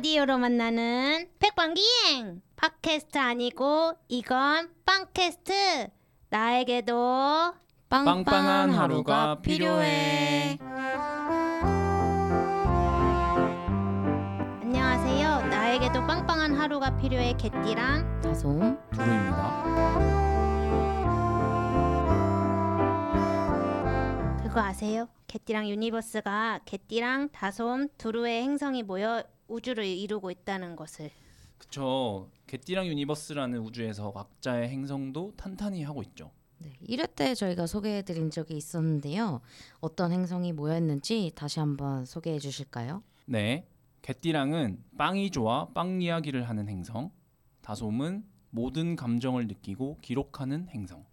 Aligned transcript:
오디오로 0.00 0.38
만나는 0.38 1.28
백빵기행 1.40 2.40
팟캐스트 2.56 3.18
아니고 3.18 3.92
이건 4.08 4.70
빵캐스트 4.86 5.88
나에게도 6.30 7.52
빵빵한 7.90 8.70
하루가 8.70 9.42
필요해. 9.42 10.56
안녕하세요 14.62 15.46
나에게도 15.48 16.06
빵빵한 16.06 16.54
하루가 16.54 16.96
필요해 16.96 17.34
개띠랑 17.34 18.22
다솜 18.22 18.78
두루입니다. 18.94 19.60
그거 24.44 24.60
아세요? 24.60 25.08
개띠랑 25.26 25.68
유니버스가 25.68 26.60
개띠랑 26.64 27.28
다솜 27.32 27.88
두루의 27.98 28.44
행성이 28.44 28.82
모여 28.82 29.22
우주를 29.50 29.84
이루고 29.84 30.30
있다는 30.30 30.76
것을 30.76 31.10
그쵸. 31.58 32.30
개띠랑 32.46 32.86
유니버스라는 32.86 33.58
우주에서 33.58 34.12
각자의 34.12 34.68
행성도 34.70 35.34
탄탄히 35.36 35.82
하고 35.82 36.02
있죠. 36.02 36.30
네, 36.58 36.72
1회 36.88 37.14
때 37.14 37.34
저희가 37.34 37.66
소개해드린 37.66 38.30
적이 38.30 38.56
있었는데요. 38.56 39.40
어떤 39.80 40.12
행성이 40.12 40.52
모였는지 40.52 41.32
다시 41.34 41.58
한번 41.60 42.04
소개해 42.06 42.38
주실까요? 42.38 43.02
네. 43.26 43.66
개띠랑은 44.02 44.82
빵이 44.96 45.30
좋아 45.30 45.68
빵 45.68 46.00
이야기를 46.00 46.48
하는 46.48 46.68
행성. 46.68 47.10
다솜은 47.60 48.24
모든 48.50 48.96
감정을 48.96 49.46
느끼고 49.46 49.98
기록하는 50.00 50.68
행성. 50.70 51.04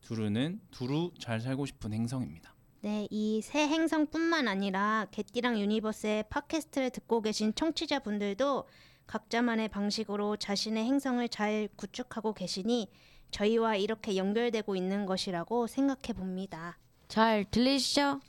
두루는 0.00 0.60
두루 0.70 1.12
잘 1.18 1.40
살고 1.40 1.66
싶은 1.66 1.92
행성입니다. 1.92 2.54
네, 2.82 3.06
이 3.10 3.40
세 3.42 3.68
행성뿐만 3.68 4.48
아니라 4.48 5.06
개띠랑 5.10 5.60
유니버스의 5.60 6.24
팟캐스트를 6.30 6.90
듣고 6.90 7.20
계신 7.20 7.54
청취자분들도 7.54 8.64
각자만의 9.06 9.68
방식으로 9.68 10.36
자신의 10.36 10.84
행성을 10.84 11.28
잘 11.28 11.68
구축하고 11.76 12.32
계시니 12.32 12.88
저희와 13.32 13.76
이렇게 13.76 14.16
연결되고 14.16 14.76
있는 14.76 15.04
것이라고 15.04 15.66
생각해 15.66 16.14
봅니다. 16.16 16.78
잘 17.08 17.44
들리시죠? 17.50 18.20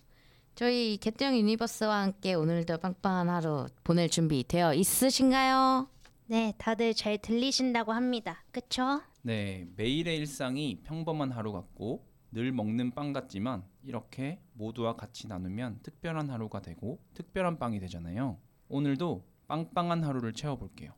저희 0.56 0.98
개띠랑 0.98 1.38
유니버스와 1.38 2.02
함께 2.02 2.34
오늘도 2.34 2.78
빵빵한 2.80 3.30
하루 3.30 3.68
보낼 3.84 4.10
준비 4.10 4.44
되어 4.46 4.74
있으신가요? 4.74 5.88
네, 6.28 6.54
다들 6.58 6.94
잘 6.94 7.18
들리신다고 7.20 7.94
합니다. 7.94 8.44
그쵸? 8.52 9.02
네, 9.22 9.66
매일의 9.78 10.18
일상이 10.18 10.82
평범한 10.84 11.32
하루 11.32 11.54
같고 11.54 12.04
늘 12.34 12.54
먹는 12.54 12.92
빵 12.92 13.12
같지만 13.12 13.64
이렇게 13.84 14.42
모두와 14.54 14.96
같이 14.96 15.28
나누면 15.28 15.80
특별한 15.84 16.30
하루가 16.30 16.62
되고 16.62 17.04
특별한 17.14 17.60
빵이 17.60 17.80
되잖아요. 17.82 18.38
오늘도 18.70 19.28
빵빵한 19.48 20.04
하루를 20.04 20.32
채워볼게요. 20.32 20.94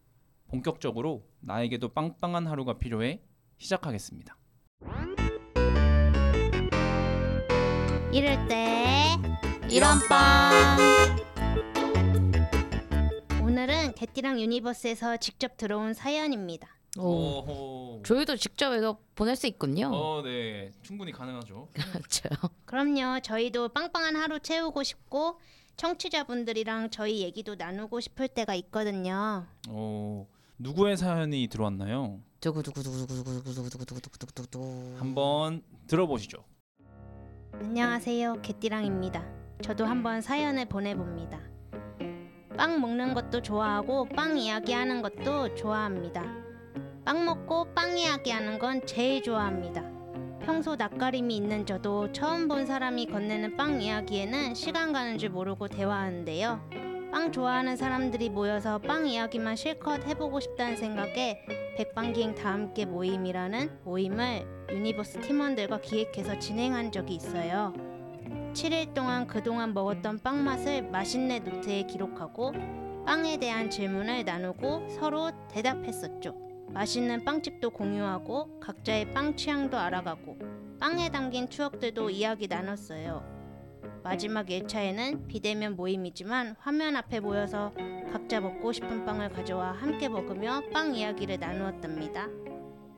본격적으로 0.47 1.27
나에게도 1.39 1.89
빵빵한 1.89 2.45
하루가 2.45 2.77
필요해 2.77 3.23
시작하겠습니다. 3.57 4.37
이럴 8.11 8.47
때 8.47 9.07
이런 9.71 9.97
빵! 10.07 10.67
오늘은 13.43 13.95
개띠랑 13.95 14.39
유니버스에서 14.39 15.17
직접 15.17 15.57
들어온 15.57 15.95
사연입니다. 15.95 16.72
오. 16.99 18.01
저희도 18.05 18.35
직접 18.35 18.71
이거 18.75 18.97
보낼 19.15 19.35
수 19.35 19.47
있군요. 19.47 19.89
어, 19.91 20.21
네, 20.23 20.71
충분히 20.83 21.11
가능하죠. 21.11 21.67
그렇죠. 21.73 22.29
그럼요. 22.65 23.19
저희도 23.21 23.69
빵빵한 23.69 24.15
하루 24.15 24.39
채우고 24.39 24.83
싶고 24.83 25.39
청취자분들이랑 25.77 26.91
저희 26.91 27.21
얘기도 27.21 27.55
나누고 27.55 27.99
싶을 27.99 28.27
때가 28.27 28.53
있거든요. 28.55 29.47
어, 29.69 30.27
누구의 30.59 30.97
사연이 30.97 31.47
들어왔나요? 31.47 32.19
두구두구두구두구두구두구두구두구두구두구. 32.41 34.95
한번 34.99 35.63
들어보시죠. 35.87 36.43
안녕하세요. 37.53 38.41
개띠랑입니다. 38.41 39.25
저도 39.63 39.85
한번 39.85 40.21
사연을 40.21 40.65
보내봅니다. 40.65 41.39
빵 42.57 42.79
먹는 42.81 43.13
것도 43.15 43.41
좋아하고 43.41 44.05
빵 44.09 44.37
이야기하는 44.37 45.01
것도 45.01 45.55
좋아합니다. 45.55 46.42
빵 47.05 47.25
먹고 47.25 47.65
빵 47.73 47.97
이야기하는 47.97 48.59
건 48.59 48.85
제일 48.85 49.21
좋아합니다. 49.21 49.83
평소 50.41 50.77
낯가림이 50.77 51.35
있는 51.35 51.65
저도 51.65 52.13
처음 52.13 52.47
본 52.47 52.65
사람이 52.65 53.07
건네는 53.07 53.57
빵 53.57 53.81
이야기에는 53.81 54.55
시간 54.55 54.93
가는 54.93 55.17
줄 55.17 55.29
모르고 55.29 55.67
대화하는데요. 55.67 56.69
빵 57.11 57.31
좋아하는 57.31 57.75
사람들이 57.75 58.29
모여서 58.29 58.79
빵 58.79 59.05
이야기만 59.05 59.57
실컷 59.57 60.05
해보고 60.07 60.39
싶다는 60.39 60.77
생각에 60.77 61.45
백빵기행 61.77 62.35
다 62.35 62.53
함께 62.53 62.85
모임이라는 62.85 63.81
모임을 63.83 64.47
유니버스 64.71 65.19
팀원들과 65.19 65.81
기획해서 65.81 66.39
진행한 66.39 66.91
적이 66.91 67.15
있어요. 67.15 67.73
7일 68.53 68.93
동안 68.93 69.27
그동안 69.27 69.73
먹었던 69.73 70.19
빵 70.19 70.43
맛을 70.43 70.83
맛있네 70.83 71.39
노트에 71.39 71.83
기록하고 71.83 72.53
빵에 73.05 73.37
대한 73.37 73.69
질문을 73.69 74.23
나누고 74.23 74.87
서로 74.89 75.31
대답했었죠. 75.49 76.52
맛있는 76.73 77.23
빵집도 77.23 77.69
공유하고 77.69 78.59
각자의 78.59 79.11
빵 79.11 79.35
취향도 79.35 79.77
알아가고 79.77 80.37
빵에 80.79 81.09
담긴 81.09 81.47
추억들도 81.47 82.09
이야기 82.09 82.47
나눴어요. 82.47 83.31
마지막 84.03 84.47
1차에는 84.47 85.27
비대면 85.27 85.75
모임이지만 85.75 86.55
화면 86.59 86.95
앞에 86.95 87.19
모여서 87.19 87.73
각자 88.11 88.41
먹고 88.41 88.73
싶은 88.73 89.05
빵을 89.05 89.29
가져와 89.29 89.71
함께 89.73 90.09
먹으며 90.09 90.63
빵 90.73 90.95
이야기를 90.95 91.39
나누었답니다. 91.39 92.27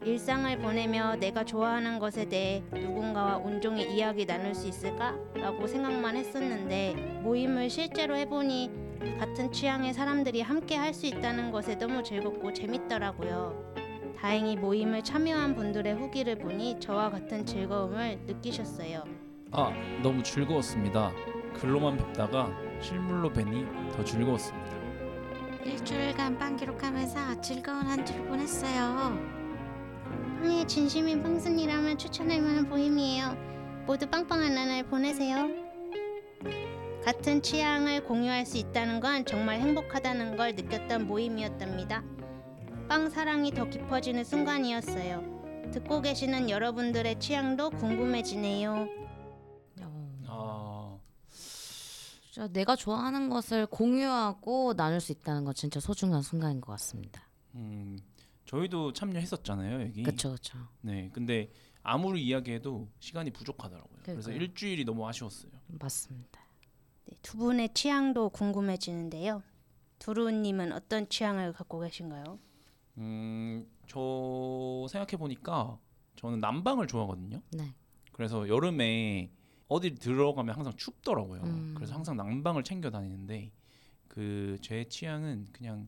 일상을 0.04 0.58
보내며 0.60 1.18
내가 1.18 1.44
좋아하는 1.44 2.00
것에 2.00 2.30
대해 2.30 2.64
누군가와 2.72 3.38
온종일 3.38 3.90
이야기 3.90 4.26
나눌 4.26 4.56
수 4.56 4.68
있을까 4.68 5.16
라고 5.34 5.68
생각만 5.68 6.16
했었는데 6.16 6.94
모임을 7.24 7.70
실제로 7.70 8.16
해보니 8.16 8.85
같은 9.20 9.52
취향의 9.52 9.94
사람들이 9.94 10.42
함께 10.42 10.76
할 10.76 10.94
수 10.94 11.06
있다는 11.08 11.52
것에 11.52 11.76
너무 11.78 12.02
즐겁고 12.04 12.54
재밌더라고요. 12.54 13.74
다행히 14.18 14.56
모임을 14.56 15.04
참여한 15.04 15.54
분들의 15.56 15.94
후기를 15.96 16.38
보니 16.38 16.80
저와 16.80 17.10
같은 17.10 17.46
즐거움을 17.46 18.20
느끼셨어요. 18.26 19.04
아, 19.52 19.72
너무 20.02 20.24
즐거웠습니다. 20.24 21.12
글로만 21.54 21.98
뵙다가 21.98 22.50
실물로 22.80 23.32
뵈니 23.32 23.66
더 23.92 24.04
즐거웠습니다. 24.04 24.72
일주일간 25.66 26.38
빵 26.38 26.56
기록하면서 26.56 27.42
즐거운 27.42 27.86
한 27.86 28.06
주를 28.06 28.26
보냈어요. 28.28 29.18
빵에 30.42 30.66
진심인 30.66 31.22
빵순이라면 31.22 31.98
추천할 31.98 32.42
만한 32.42 32.70
모임이에요. 32.70 33.36
모두 33.86 34.08
빵빵한 34.08 34.54
날을 34.54 34.84
보내세요. 34.86 35.48
같은 37.06 37.44
취향을 37.44 38.04
공유할 38.04 38.48
수 38.48 38.58
있다는 38.58 39.00
건 39.00 39.26
정말 39.26 39.60
행복하다는 39.62 40.38
걸 40.38 40.56
느꼈던 40.56 41.06
모임이었답니다. 41.06 42.04
빵 42.90 43.12
사랑이 43.12 43.52
더 43.52 43.70
깊어지는 43.70 44.24
순간이었어요. 44.24 45.70
듣고 45.72 46.02
계시는 46.02 46.50
여러분들의 46.50 47.20
취향도 47.20 47.70
궁금해지네요. 47.70 48.88
어, 49.82 50.20
아, 50.28 51.00
진짜 51.30 52.48
내가 52.48 52.76
좋아하는 52.76 53.30
것을 53.30 53.68
공유하고 53.68 54.74
나눌 54.74 55.00
수 55.00 55.12
있다는 55.12 55.46
건 55.46 55.54
진짜 55.54 55.80
소중한 55.80 56.24
순간인 56.24 56.60
것 56.60 56.72
같습니다. 56.72 57.22
음, 57.54 58.00
저희도 58.46 58.94
참여했었잖아요 58.94 59.82
여기. 59.84 60.02
그렇죠, 60.02 60.30
그렇죠. 60.30 60.58
네, 60.82 61.12
근데 61.14 61.52
아무리 61.84 62.26
이야기해도 62.26 62.90
시간이 63.00 63.30
부족하더라고요. 63.30 64.00
그래서 64.02 64.22
그러니까요. 64.22 64.38
일주일이 64.38 64.86
너무 64.86 65.08
아쉬웠어요. 65.08 65.52
맞습니다. 65.68 66.45
네, 67.06 67.16
두 67.22 67.38
분의 67.38 67.74
취향도 67.74 68.30
궁금해지는데요. 68.30 69.44
두루님은 70.00 70.72
어떤 70.74 71.08
취향을 71.08 71.54
갖고 71.54 71.80
계신가요? 71.80 72.40
음, 72.98 73.68
저 73.88 74.88
생각해 74.90 75.18
보니까 75.18 75.80
저는 76.16 76.40
난방을 76.40 76.88
좋아하거든요. 76.88 77.42
네. 77.52 77.74
그래서 78.12 78.48
여름에 78.48 79.32
어디 79.68 79.96
들어가면 79.96 80.56
항상 80.56 80.74
춥더라고요. 80.76 81.42
음. 81.44 81.74
그래서 81.76 81.94
항상 81.94 82.16
난방을 82.18 82.64
챙겨 82.64 82.90
다니는데 82.90 83.52
그 84.08 84.58
제 84.62 84.86
취향은 84.88 85.48
그냥 85.52 85.88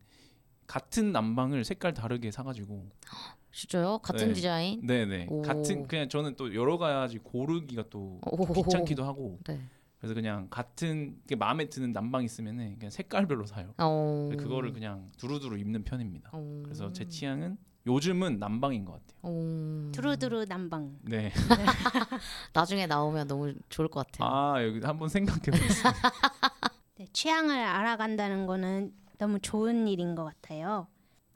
같은 0.67 1.11
난방을 1.13 1.63
색깔 1.63 1.93
다르게 1.93 2.29
사가지고 2.31 2.89
진짜요? 3.53 3.99
같은 3.99 4.27
네. 4.29 4.33
디자인? 4.33 4.85
네네 4.85 5.27
오. 5.29 5.41
같은 5.41 5.87
그냥 5.87 6.09
저는 6.09 6.35
또 6.35 6.53
여러 6.53 6.77
가지 6.77 7.17
고르기가 7.19 7.85
또 7.89 8.19
오. 8.25 8.53
귀찮기도 8.53 9.03
하고 9.05 9.39
네. 9.47 9.61
그래서 9.99 10.13
그냥 10.13 10.47
같은 10.49 11.19
게 11.27 11.35
마음에 11.35 11.69
드는 11.69 11.91
난방 11.91 12.23
있으면은 12.23 12.77
그냥 12.77 12.91
색깔별로 12.91 13.45
사요. 13.45 13.73
어. 13.77 14.29
그거를 14.37 14.73
그냥 14.73 15.09
두루두루 15.17 15.57
입는 15.57 15.83
편입니다. 15.83 16.29
어. 16.33 16.61
그래서 16.63 16.91
제 16.93 17.07
취향은 17.07 17.57
요즘은 17.87 18.37
난방인 18.37 18.85
것 18.85 18.93
같아요. 18.93 19.17
어. 19.23 19.91
두루두루 19.93 20.45
난방. 20.45 20.97
네. 21.01 21.31
나중에 22.53 22.85
나오면 22.85 23.27
너무 23.27 23.53
좋을 23.69 23.87
것 23.87 24.05
같아요. 24.05 24.29
아 24.29 24.63
여기 24.63 24.79
한번 24.85 25.09
생각해 25.09 25.39
보겠습니다. 25.39 25.93
네, 26.97 27.07
취향을 27.13 27.55
알아간다는 27.57 28.45
거는 28.45 28.93
너무 29.17 29.39
좋은 29.39 29.87
일인 29.87 30.15
것 30.15 30.25
같아요. 30.25 30.87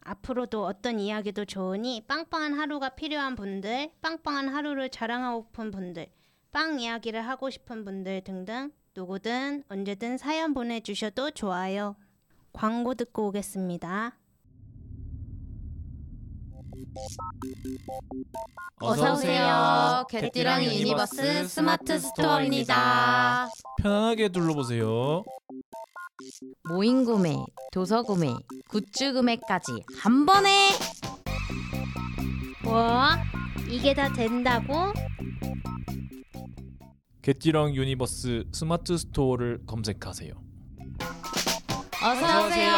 앞으로도 0.01 0.65
어떤 0.65 0.99
이야기도 0.99 1.45
좋으니 1.45 2.03
빵빵한 2.07 2.53
하루가 2.53 2.89
필요한 2.89 3.35
분들, 3.35 3.91
빵빵한 4.01 4.49
하루를 4.49 4.89
자랑하고픈 4.89 5.71
분들, 5.71 6.07
빵 6.51 6.79
이야기를 6.79 7.21
하고 7.27 7.49
싶은 7.49 7.85
분들 7.85 8.23
등등 8.23 8.71
누구든 8.95 9.63
언제든 9.69 10.17
사연 10.17 10.53
보내주셔도 10.53 11.31
좋아요. 11.31 11.95
광고 12.51 12.93
듣고 12.93 13.27
오겠습니다. 13.27 14.17
어서 18.81 19.13
오세요. 19.13 20.05
개띠랑 20.09 20.65
유니버스 20.65 21.47
스마트 21.47 21.97
스토어입니다. 21.99 23.49
편안하게 23.81 24.29
둘러보세요. 24.29 25.23
모임 26.67 27.05
구매, 27.05 27.35
도서 27.71 28.03
구매, 28.03 28.27
굿즈 28.67 29.13
구매까지 29.13 29.71
한 29.99 30.25
번에 30.25 30.69
뭐? 32.63 33.01
이게 33.69 33.93
다 33.93 34.11
된다고? 34.11 34.91
개띠랑 37.21 37.75
유니버스 37.75 38.45
스마트 38.51 38.97
스토어를 38.97 39.59
검색하세요. 39.67 40.33
어서 42.03 42.47
오세요. 42.47 42.71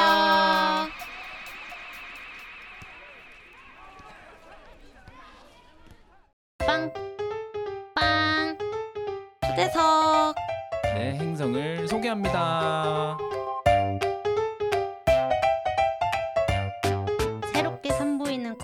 빵! 6.57 6.94
빵! 7.95 8.57
초대석 9.48 10.36
네, 10.95 11.16
행성을 11.19 11.88
소개합니다. 11.88 13.18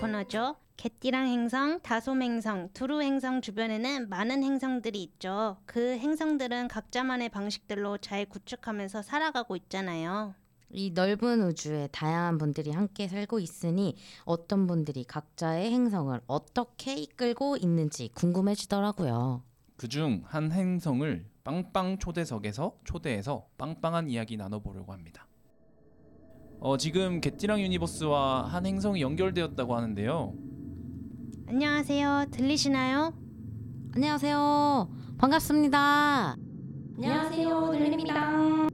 코너죠. 0.00 0.56
개띠랑 0.78 1.26
행성, 1.26 1.80
다솜 1.82 2.22
행성, 2.22 2.70
두루 2.72 3.02
행성 3.02 3.42
주변에는 3.42 4.08
많은 4.08 4.42
행성들이 4.42 5.02
있죠. 5.02 5.58
그 5.66 5.98
행성들은 5.98 6.68
각자만의 6.68 7.28
방식들로 7.28 7.98
잘 7.98 8.24
구축하면서 8.24 9.02
살아가고 9.02 9.56
있잖아요. 9.56 10.34
이 10.70 10.92
넓은 10.92 11.42
우주에 11.42 11.88
다양한 11.92 12.38
분들이 12.38 12.70
함께 12.70 13.08
살고 13.08 13.40
있으니 13.40 13.94
어떤 14.24 14.66
분들이 14.66 15.04
각자의 15.04 15.70
행성을 15.70 16.18
어떻게 16.26 16.94
이끌고 16.94 17.58
있는지 17.58 18.08
궁금해지더라고요. 18.14 19.42
그중 19.76 20.22
한 20.24 20.50
행성을 20.50 21.26
빵빵 21.44 21.98
초대석에서 21.98 22.78
초대해서 22.84 23.48
빵빵한 23.58 24.08
이야기 24.08 24.38
나눠보려고 24.38 24.94
합니다. 24.94 25.26
어, 26.60 26.76
지금 26.76 27.20
개띠랑 27.20 27.60
유니버스와 27.60 28.44
한 28.44 28.66
행성이 28.66 29.00
연결되었다고 29.00 29.74
하는데요. 29.76 30.34
안녕하세요. 31.48 32.26
들리시나요? 32.30 33.14
안녕하세요. 33.94 34.90
반갑습니다. 35.18 36.36
안녕하세요, 36.96 37.70
들립니다. 37.72 38.68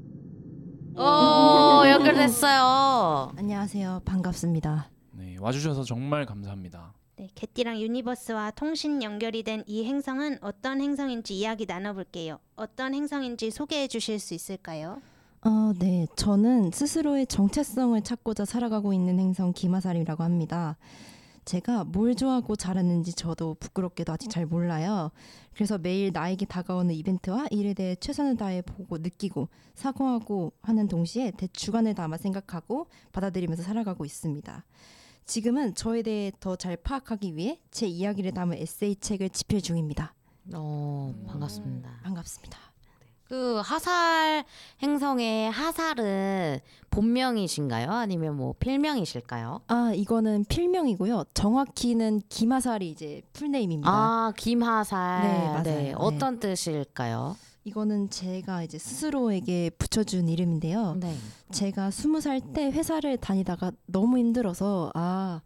오, 0.96 1.86
연결됐어요. 1.88 3.32
안녕하세요, 3.36 4.02
반갑습니다. 4.04 4.90
네, 5.12 5.36
와주셔서 5.40 5.84
정말 5.84 6.26
감사합니다. 6.26 6.92
네, 7.16 7.28
개띠랑 7.34 7.80
유니버스와 7.80 8.50
통신 8.50 9.02
연결이 9.02 9.42
된 9.42 9.62
이 9.66 9.84
행성은 9.84 10.38
어떤 10.42 10.80
행성인지 10.82 11.34
이야기 11.38 11.64
나눠볼게요. 11.66 12.38
어떤 12.56 12.94
행성인지 12.94 13.50
소개해 13.52 13.86
주실 13.88 14.18
수 14.18 14.34
있을까요? 14.34 15.00
어, 15.42 15.72
네, 15.78 16.06
저는 16.16 16.70
스스로의 16.72 17.26
정체성을 17.26 18.00
찾고자 18.02 18.44
살아가고 18.44 18.92
있는 18.92 19.18
행성 19.18 19.52
김하살이라고 19.52 20.22
합니다. 20.24 20.76
제가 21.44 21.84
뭘 21.84 22.16
좋아하고 22.16 22.56
잘하는지 22.56 23.12
저도 23.12 23.54
부끄럽게도 23.60 24.12
아직 24.12 24.28
잘 24.28 24.46
몰라요. 24.46 25.12
그래서 25.54 25.78
매일 25.78 26.10
나에게 26.12 26.44
다가오는 26.46 26.92
이벤트와 26.92 27.46
일에 27.52 27.72
대해 27.74 27.94
최선을 27.94 28.36
다해 28.36 28.62
보고 28.62 28.98
느끼고 28.98 29.48
사고하고 29.74 30.52
하는 30.62 30.88
동시에 30.88 31.30
대주관을 31.32 31.94
담아 31.94 32.16
생각하고 32.16 32.88
받아들이면서 33.12 33.62
살아가고 33.62 34.04
있습니다. 34.04 34.64
지금은 35.26 35.74
저에 35.76 36.02
대해 36.02 36.32
더 36.40 36.56
잘 36.56 36.76
파악하기 36.76 37.36
위해 37.36 37.60
제 37.70 37.86
이야기를 37.86 38.32
담은 38.32 38.56
에세이 38.58 38.96
책을 38.96 39.30
집필 39.30 39.62
중입니다. 39.62 40.14
어, 40.54 41.14
반갑습니다. 41.28 42.00
반갑습니다. 42.02 42.58
그 43.28 43.60
하살 43.64 44.44
행성의 44.82 45.50
하살은 45.50 46.60
본명이신가요? 46.90 47.90
아니면 47.90 48.36
뭐 48.36 48.54
필명이실까요? 48.58 49.62
아 49.66 49.92
이거는 49.94 50.44
필명이고요. 50.48 51.24
정확히는 51.34 52.22
김하살이 52.28 52.88
이제 52.88 53.22
풀네임입니다. 53.32 53.90
아, 53.90 54.32
김하살. 54.36 55.22
네, 55.22 55.38
맞아요. 55.48 55.62
네. 55.64 55.94
어떤 55.96 56.38
뜻일까요? 56.38 57.36
이거는 57.64 58.10
제가 58.10 58.62
이제 58.62 58.78
스스로에게 58.78 59.70
붙여준 59.70 60.28
이름인데요. 60.28 60.94
네. 61.00 61.16
제가 61.50 61.90
스무 61.90 62.20
살 62.20 62.40
때 62.40 62.70
회사를 62.70 63.16
다니다가 63.16 63.72
너무 63.86 64.18
힘들어서 64.18 64.92
아 64.94 65.40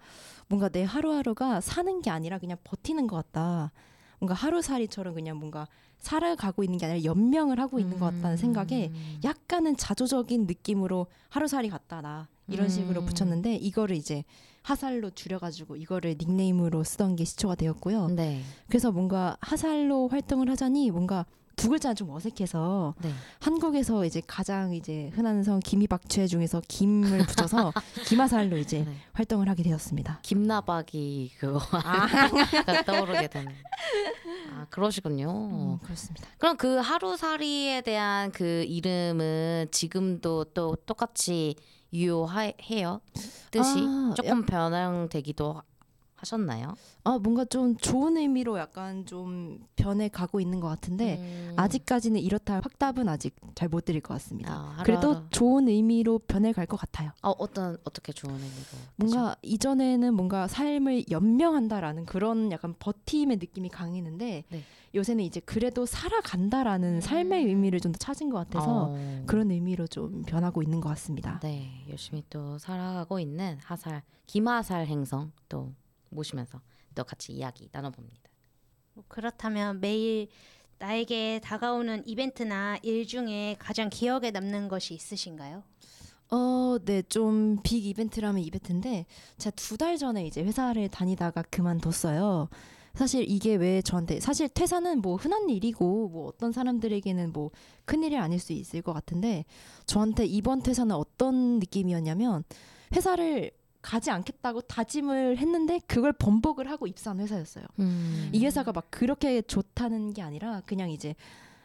뭔가 0.48 0.68
내 0.68 0.82
하루하루가 0.84 1.62
사는 1.62 2.02
게 2.02 2.10
아니라 2.10 2.38
그냥 2.38 2.58
버티는 2.62 3.06
것 3.06 3.16
같다. 3.16 3.72
뭔가 4.18 4.34
하루살이처럼 4.34 5.14
그냥 5.14 5.38
뭔가 5.38 5.66
살아가고 6.00 6.64
있는 6.64 6.78
게 6.78 6.86
아니라 6.86 7.04
연명을 7.04 7.60
하고 7.60 7.78
있는 7.78 7.98
것 7.98 8.06
같다는 8.06 8.36
생각에 8.36 8.90
음. 8.92 9.20
약간은 9.22 9.76
자조적인 9.76 10.46
느낌으로 10.46 11.06
하루살이 11.28 11.68
같다 11.68 12.00
나 12.00 12.28
이런 12.48 12.68
식으로 12.68 13.02
음. 13.02 13.06
붙였는데 13.06 13.56
이거를 13.56 13.96
이제 13.96 14.24
하살로 14.62 15.10
줄여가지고 15.10 15.76
이거를 15.76 16.16
닉네임으로 16.18 16.84
쓰던 16.84 17.16
게 17.16 17.24
시초가 17.24 17.54
되었고요. 17.54 18.08
네. 18.08 18.42
그래서 18.68 18.92
뭔가 18.92 19.36
하살로 19.40 20.08
활동을 20.08 20.50
하자니 20.50 20.90
뭔가 20.90 21.24
두 21.60 21.68
글자는 21.68 21.94
좀 21.94 22.08
어색해서 22.08 22.94
네. 23.02 23.12
한국에서 23.38 24.06
이제 24.06 24.22
가장 24.26 24.72
이제 24.72 25.10
흔한 25.12 25.42
성 25.42 25.60
김이박쥐 25.60 26.26
중에서 26.26 26.62
김을 26.66 27.18
붙여서 27.26 27.74
김하살로 28.06 28.56
이제 28.56 28.84
네. 28.84 28.96
활동을 29.12 29.46
하게 29.46 29.62
되었습니다. 29.64 30.20
김나박이 30.22 31.32
그거 31.38 31.60
아, 31.72 32.06
가 32.64 32.82
떠오르게 32.82 33.28
되는. 33.28 33.52
아, 34.54 34.66
그러시군요. 34.70 35.30
음, 35.30 35.78
그렇습니다. 35.82 36.26
그럼 36.38 36.56
그 36.56 36.76
하루살이에 36.78 37.82
대한 37.82 38.32
그 38.32 38.64
이름은 38.66 39.66
지금도 39.70 40.44
또 40.54 40.76
똑같이 40.86 41.56
유효해요? 41.92 43.02
뜻이 43.50 43.80
아, 43.80 44.14
조금 44.16 44.46
변형되기도 44.46 45.60
하셨나요? 46.20 46.74
아 47.04 47.18
뭔가 47.18 47.44
좀 47.44 47.76
좋은 47.76 48.16
의미로 48.16 48.58
약간 48.58 49.06
좀 49.06 49.66
변해 49.76 50.08
가고 50.08 50.40
있는 50.40 50.60
것 50.60 50.68
같은데 50.68 51.16
음. 51.18 51.54
아직까지는 51.56 52.20
이렇다 52.20 52.54
할 52.54 52.60
확답은 52.64 53.08
아직 53.08 53.34
잘 53.54 53.68
못 53.70 53.84
드릴 53.84 54.00
것 54.00 54.14
같습니다. 54.14 54.52
아, 54.52 54.82
그래도. 54.84 55.28
좋은 55.30 55.68
의미로 55.68 56.18
변해 56.18 56.52
갈 56.52 56.66
것 56.66 56.76
같아요. 56.76 57.10
어, 57.22 57.30
어떤 57.30 57.76
어떻게 57.84 58.12
좋은 58.12 58.32
의미로 58.34 58.50
뭔가 58.96 59.36
이전에는 59.42 60.12
뭔가 60.14 60.46
삶을 60.48 61.04
연명한다라는 61.10 62.04
그런 62.06 62.50
약간 62.52 62.74
버팀의 62.78 63.36
느낌이 63.38 63.68
강했는데 63.70 64.44
네. 64.48 64.62
요새는 64.94 65.22
이제 65.24 65.38
그래도 65.40 65.86
살아간다라는 65.86 66.96
음. 66.96 67.00
삶의 67.00 67.44
의미를 67.46 67.78
좀 67.80 67.90
더 67.92 67.98
찾은 67.98 68.30
것 68.30 68.38
같아서 68.38 68.88
어. 68.90 69.22
그런 69.26 69.50
의미로 69.50 69.86
좀 69.86 70.22
변하고 70.24 70.62
있는 70.62 70.80
것 70.80 70.88
같습니다. 70.90 71.40
네 71.42 71.84
열심히 71.88 72.22
또 72.30 72.58
살아가고 72.58 73.18
있는 73.20 73.58
하살 73.64 74.02
김하살 74.26 74.86
행성 74.86 75.32
또 75.48 75.72
모시면서 76.10 76.60
또 76.94 77.04
같이 77.04 77.32
이야기 77.32 77.68
나눠봅니다. 77.72 78.30
뭐 78.94 79.04
그렇다면 79.08 79.80
매일 79.80 80.28
나에게 80.78 81.40
다가오는 81.44 82.06
이벤트나 82.06 82.78
일 82.82 83.06
중에 83.06 83.56
가장 83.58 83.90
기억에 83.90 84.30
남는 84.30 84.68
것이 84.68 84.94
있으신가요? 84.94 85.62
어, 86.32 86.76
네, 86.84 87.02
좀 87.02 87.58
빅 87.62 87.84
이벤트라면 87.86 88.42
이벤트인데 88.42 89.06
제가 89.38 89.54
두 89.56 89.76
달 89.76 89.96
전에 89.98 90.26
이제 90.26 90.42
회사를 90.42 90.88
다니다가 90.88 91.42
그만뒀어요. 91.50 92.48
사실 92.94 93.24
이게 93.28 93.54
왜 93.54 93.82
저한테 93.82 94.18
사실 94.20 94.48
퇴사는 94.48 95.00
뭐 95.00 95.16
흔한 95.16 95.48
일이고 95.48 96.08
뭐 96.08 96.26
어떤 96.28 96.50
사람들에게는 96.50 97.32
뭐 97.32 97.50
큰일이 97.84 98.16
아닐 98.16 98.38
수 98.40 98.52
있을 98.52 98.82
것 98.82 98.92
같은데 98.92 99.44
저한테 99.86 100.24
이번 100.26 100.62
퇴사는 100.62 100.92
어떤 100.94 101.60
느낌이었냐면 101.60 102.42
회사를 102.94 103.52
가지 103.82 104.10
않겠다고 104.10 104.62
다짐을 104.62 105.38
했는데 105.38 105.80
그걸 105.86 106.12
번복을 106.12 106.70
하고 106.70 106.86
입사한 106.86 107.20
회사였어요. 107.20 107.64
음. 107.78 108.28
이 108.32 108.44
회사가 108.44 108.72
막 108.72 108.86
그렇게 108.90 109.42
좋다는 109.42 110.12
게 110.12 110.22
아니라 110.22 110.60
그냥 110.66 110.90
이제 110.90 111.14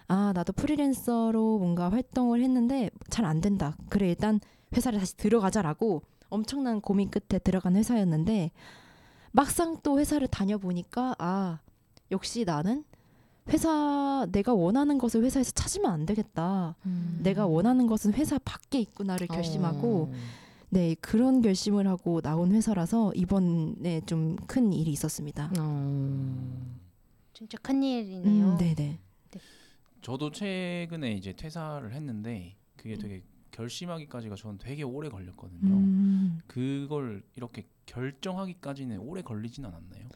아 0.08 0.32
나도 0.34 0.54
프리랜서로 0.54 1.58
뭔가 1.60 1.90
활동을 1.90 2.42
했는데 2.42 2.90
잘 3.10 3.26
안 3.26 3.42
된다. 3.42 3.76
그래 3.90 4.10
일단 4.10 4.40
회사를 4.76 5.00
다시 5.00 5.18
들어가자라고 5.18 6.04
엄청난 6.30 6.82
고민 6.82 7.10
끝에 7.10 7.40
들어간 7.40 7.76
회사였는데 7.76 8.52
막상 9.32 9.78
또 9.84 10.00
회사를 10.00 10.28
다녀보니까 10.28 11.16
아 11.18 11.60
역시 12.12 12.46
나는 12.46 12.84
회사 13.50 14.26
내가 14.32 14.54
원하는 14.54 14.98
것을 14.98 15.24
회사에서 15.24 15.52
찾으면 15.52 15.92
안 15.92 16.06
되겠다. 16.06 16.76
음. 16.86 17.20
내가 17.22 17.46
원하는 17.46 17.86
것은 17.88 18.14
회사 18.14 18.40
밖에 18.40 18.80
있구나를 18.80 19.28
결심하고 19.28 20.10
어. 20.12 20.45
네 20.70 20.96
그런 20.96 21.42
결심을 21.42 21.88
하고 21.88 22.22
나온 22.22 22.52
회사라서 22.52 23.14
이번에 23.14 24.02
좀 24.06 24.36
큰 24.48 24.74
일이 24.74 24.92
있었습니다. 24.92 25.52
어... 25.60 26.76
진짜 27.34 27.58
큰 27.62 27.84
일이네요. 27.84 28.54
음, 28.54 28.58
네네. 28.58 29.00
저도 30.02 30.32
최근에 30.32 31.14
이제 31.14 31.34
퇴사를 31.34 31.92
했는데 31.94 32.56
음. 32.56 32.62
그게 32.78 32.96
되게 32.96 33.24
결심하기까지가 33.52 34.36
저는 34.36 34.58
되게 34.60 34.84
오래 34.84 35.10
걸렸거든요. 35.10 35.74
음. 35.76 36.40
그걸 36.48 37.24
이렇게 37.36 37.66
결정하기까지는 37.86 39.00
오래 39.00 39.22
걸리진 39.22 39.66
않았나요? 39.66 40.08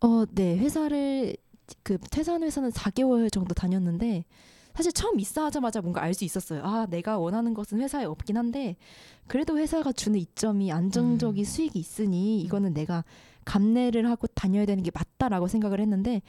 어, 0.00 0.24
네. 0.26 0.58
회사를 0.58 1.36
그 1.82 1.98
퇴사한 1.98 2.42
회사는 2.42 2.70
4개월 2.70 3.32
정도 3.32 3.54
다녔는데 3.54 4.24
사실 4.78 4.92
처음 4.92 5.18
입사하자마자 5.18 5.80
뭔가 5.80 6.02
알 6.02 6.14
수 6.14 6.24
있었어요. 6.24 6.62
아, 6.64 6.86
내가 6.86 7.18
원하는 7.18 7.52
것은 7.52 7.80
회사에 7.80 8.04
없긴 8.04 8.36
한데 8.36 8.76
그래도 9.26 9.58
회사가 9.58 9.90
주는 9.90 10.20
이점이 10.20 10.70
안정적인 10.70 11.42
음. 11.42 11.44
수익이 11.44 11.76
있으니 11.80 12.40
이거는 12.42 12.74
내가 12.74 13.04
감내를 13.44 14.08
하고 14.08 14.28
다녀야 14.28 14.66
되는 14.66 14.84
게 14.84 14.92
맞다라고 14.94 15.48
생각을 15.48 15.80
했는데 15.80 16.22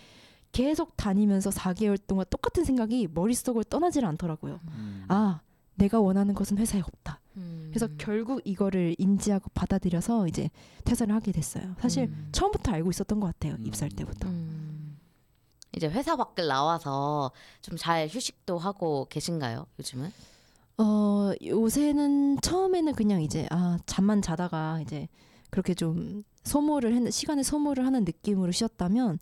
계속 0.51 0.97
다니면서 0.97 1.51
4개월 1.51 1.99
동안 2.07 2.25
똑같은 2.31 2.63
생각이 2.63 3.07
머릿속을 3.13 3.65
떠나질 3.65 4.03
않더라고요. 4.05 4.59
음. 4.69 5.05
아, 5.09 5.41
내가 5.75 5.99
원하는 5.99 6.33
것은 6.33 6.57
회사에 6.57 6.81
없다. 6.81 7.19
음. 7.37 7.67
그래서 7.69 7.87
결국 7.99 8.41
이거를 8.45 8.95
인지하고 8.97 9.51
받아들여서 9.53 10.27
이제 10.27 10.49
퇴사를 10.85 11.13
하게 11.13 11.31
됐어요. 11.31 11.75
사실 11.79 12.05
음. 12.05 12.29
처음부터 12.31 12.71
알고 12.71 12.89
있었던 12.89 13.19
것 13.19 13.27
같아요. 13.27 13.53
음. 13.59 13.65
입사할 13.67 13.91
때부터. 13.91 14.27
음. 15.71 15.77
이제 15.77 15.87
회사 15.87 16.15
밖을 16.15 16.47
나와서 16.47 17.31
좀 17.61 17.77
잘 17.77 18.07
휴식도 18.07 18.57
하고 18.57 19.07
계신가요? 19.09 19.65
요즘은? 19.79 20.11
어 20.77 21.31
요새는 21.45 22.39
처음에는 22.41 22.93
그냥 22.93 23.21
이제 23.21 23.45
아 23.51 23.77
잠만 23.85 24.21
자다가 24.21 24.79
이제 24.81 25.07
그렇게 25.49 25.73
좀 25.73 26.23
소모를 26.43 26.93
했는 26.95 27.11
시간을 27.11 27.43
소모를 27.43 27.85
하는 27.85 28.05
느낌으로 28.05 28.51
쉬었다면 28.51 29.19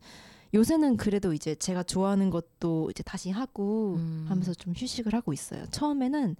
요새는 0.54 0.98
그래도 0.98 1.34
이제 1.34 1.56
제가 1.56 1.84
좋아하는 1.84 2.30
것도 2.30 2.90
이제 2.92 3.04
다시 3.04 3.32
하고 3.32 3.96
음. 3.98 4.26
하면서 4.30 4.54
좀 4.54 4.74
휴식을 4.76 5.14
하고 5.14 5.34
있어요. 5.34 5.66
처음에는 5.72 6.36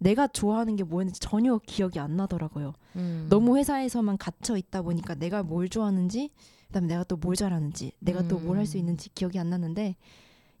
내가 0.00 0.28
좋아하는 0.28 0.76
게 0.76 0.84
뭐였는지 0.84 1.18
전혀 1.18 1.58
기억이 1.66 1.98
안 1.98 2.16
나더라고요. 2.16 2.72
음. 2.96 3.26
너무 3.28 3.56
회사에서만 3.56 4.16
갇혀 4.18 4.56
있다 4.56 4.82
보니까 4.82 5.14
내가 5.16 5.42
뭘 5.42 5.68
좋아하는지 5.68 6.30
그다음에 6.68 6.86
내가 6.88 7.04
또 7.04 7.16
뭘 7.16 7.34
잘하는지 7.36 7.92
내가 7.98 8.26
또 8.28 8.38
뭘 8.38 8.58
할수 8.58 8.76
음. 8.76 8.80
있는지 8.80 9.10
기억이 9.14 9.38
안 9.38 9.50
나는데 9.50 9.96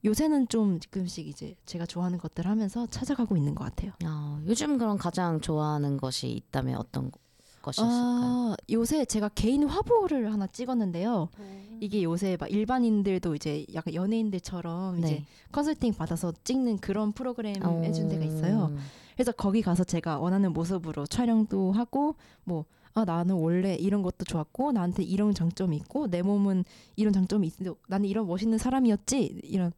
요새는 0.04 0.48
좀 0.48 0.78
지금씩 0.80 1.26
이제 1.26 1.54
제가 1.66 1.84
좋아하는 1.86 2.18
것들 2.18 2.46
하면서 2.46 2.86
찾아가고 2.86 3.36
있는 3.36 3.54
것 3.54 3.64
같아요. 3.64 3.92
어, 4.04 4.40
요즘 4.46 4.78
그럼 4.78 4.96
가장 4.96 5.40
좋아하는 5.40 5.96
것이 5.96 6.28
있다면 6.28 6.76
어떤 6.76 7.10
거- 7.10 7.18
것이었을까요? 7.62 7.98
아, 8.00 8.56
요새 8.70 9.04
제가 9.04 9.28
개인 9.30 9.64
화보를 9.64 10.32
하나 10.32 10.46
찍었는데요. 10.46 11.28
음. 11.40 11.78
이게 11.80 12.02
요새 12.04 12.36
막 12.38 12.50
일반인들도 12.50 13.34
이제 13.34 13.66
약간 13.74 13.92
연예인들처럼 13.94 14.98
이제 15.00 15.08
네. 15.08 15.24
컨설팅 15.50 15.92
받아서 15.92 16.32
찍는 16.44 16.78
그런 16.78 17.12
프로그램 17.12 17.56
어. 17.64 17.82
해준 17.82 18.08
데가 18.08 18.24
있어요. 18.24 18.74
그래서 19.14 19.32
거기 19.32 19.62
가서 19.62 19.82
제가 19.82 20.20
원하는 20.20 20.52
모습으로 20.52 21.06
촬영도 21.06 21.72
하고 21.72 22.14
뭐 22.44 22.64
아, 22.98 23.04
나는 23.04 23.36
원래 23.36 23.74
이런 23.76 24.02
것도 24.02 24.24
좋았고 24.24 24.72
나한테 24.72 25.04
이런 25.04 25.32
장점이 25.32 25.76
있고 25.76 26.08
내 26.08 26.22
몸은 26.22 26.64
이런 26.96 27.12
장점이 27.12 27.46
있는데 27.46 27.78
나는 27.88 28.08
이런 28.08 28.26
멋있는 28.26 28.58
사람이었지. 28.58 29.40
이런 29.44 29.72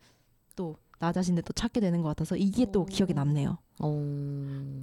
또 0.56 0.76
나 1.00 1.12
자신을 1.12 1.42
또 1.44 1.54
찾게 1.54 1.80
되는 1.80 2.02
것 2.02 2.10
같아서 2.10 2.36
이게 2.36 2.70
또 2.70 2.82
오. 2.82 2.84
기억에 2.84 3.14
남네요. 3.14 3.56
어. 3.82 3.88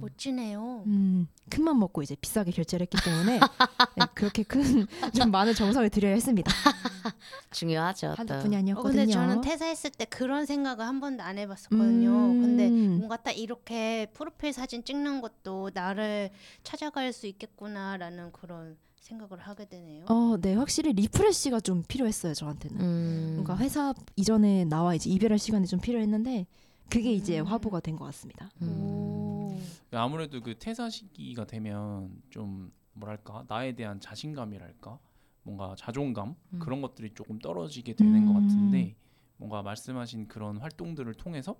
멋지네요. 0.00 0.82
음, 0.86 1.28
큰맘 1.48 1.78
먹고 1.78 2.02
이제 2.02 2.16
비싸게 2.20 2.50
결제를 2.50 2.88
했기 2.90 2.98
때문에 3.04 3.38
네, 3.38 4.06
그렇게 4.14 4.42
큰 4.42 4.60
좀 5.14 5.30
많은 5.30 5.54
정성을 5.54 5.88
들여야 5.90 6.14
했습니다. 6.14 6.50
중요하죠. 7.52 8.08
또. 8.08 8.14
한두 8.16 8.36
푼이 8.42 8.56
어, 8.56 8.58
아니었거든요. 8.58 8.96
근데 8.98 9.12
저는 9.12 9.40
퇴사했을 9.42 9.90
때 9.92 10.06
그런 10.06 10.44
생각을 10.44 10.84
한 10.84 10.98
번도 10.98 11.22
안 11.22 11.38
해봤었거든요. 11.38 12.10
음. 12.10 12.42
근데 12.42 12.68
뭔가 12.68 13.16
딱 13.16 13.30
이렇게 13.38 14.06
프로필 14.12 14.52
사진 14.52 14.84
찍는 14.84 15.20
것도 15.20 15.70
나를 15.72 16.30
찾아갈 16.64 17.12
수 17.12 17.28
있겠구나라는 17.28 18.32
그런 18.32 18.76
생각을 19.08 19.38
하게 19.38 19.64
되네요. 19.64 20.04
어, 20.08 20.36
네, 20.40 20.54
확실히 20.54 20.92
refresh가 20.92 21.60
좀 21.60 21.82
필요했어요 21.88 22.34
저한테는. 22.34 22.80
음. 22.80 23.30
뭔가 23.36 23.56
회사 23.56 23.94
이전에 24.16 24.64
나와 24.66 24.94
이제 24.94 25.08
이별할 25.10 25.38
시간이 25.38 25.66
좀 25.66 25.80
필요했는데 25.80 26.46
그게 26.90 27.12
이제 27.12 27.40
음. 27.40 27.46
화보가 27.46 27.80
된 27.80 27.96
것 27.96 28.04
같습니다. 28.06 28.50
음. 28.62 28.68
오. 28.68 29.58
아무래도 29.92 30.40
그 30.42 30.58
퇴사 30.58 30.90
시기가 30.90 31.46
되면 31.46 32.10
좀 32.30 32.70
뭐랄까 32.92 33.44
나에 33.48 33.74
대한 33.74 33.98
자신감이랄까 34.00 34.98
뭔가 35.42 35.74
자존감 35.78 36.34
음. 36.52 36.58
그런 36.58 36.82
것들이 36.82 37.10
조금 37.14 37.38
떨어지게 37.38 37.94
되는 37.94 38.26
것 38.26 38.32
음. 38.38 38.42
같은데 38.42 38.94
뭔가 39.38 39.62
말씀하신 39.62 40.28
그런 40.28 40.58
활동들을 40.58 41.14
통해서 41.14 41.56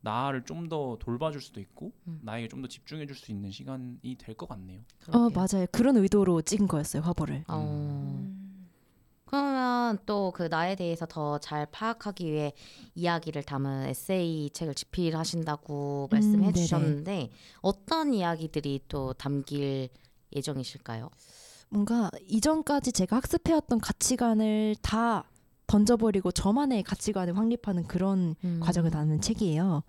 나를 0.00 0.44
좀 0.44 0.68
더 0.68 0.96
돌봐줄 1.00 1.40
수도 1.40 1.60
있고 1.60 1.92
음. 2.06 2.20
나에게 2.22 2.48
좀 2.48 2.62
더 2.62 2.68
집중해줄 2.68 3.16
수 3.16 3.30
있는 3.32 3.50
시간이 3.50 4.16
될 4.18 4.34
것 4.36 4.48
같네요. 4.48 4.80
어. 5.12 5.28
맞아요. 5.30 5.66
그런 5.72 5.96
의도로 5.96 6.42
찍은 6.42 6.68
거였어요 6.68 7.02
화보를. 7.02 7.44
어. 7.48 7.56
음. 7.58 8.66
그러면 9.26 9.98
또 10.06 10.30
그 10.34 10.44
나에 10.44 10.74
대해서 10.76 11.04
더 11.06 11.38
잘 11.38 11.66
파악하기 11.66 12.30
위해 12.30 12.52
이야기를 12.94 13.42
담은 13.42 13.86
에세이 13.88 14.50
책을 14.50 14.74
집필하신다고 14.74 16.08
음, 16.10 16.14
말씀해. 16.14 16.52
주셨는데 16.52 17.30
어떤 17.60 18.14
이야기들이 18.14 18.80
또 18.88 19.12
담길 19.14 19.88
예정이실까요? 20.34 21.10
뭔가 21.70 22.10
이전까지 22.26 22.92
제가 22.92 23.16
학습해왔던 23.16 23.80
가치관을 23.80 24.76
다 24.80 25.24
던져버리고 25.68 26.32
저만의 26.32 26.82
가치관을 26.82 27.36
확립하는 27.36 27.84
그런 27.86 28.34
음. 28.42 28.58
과정을 28.60 28.90
담은 28.90 29.20
책이에요. 29.20 29.84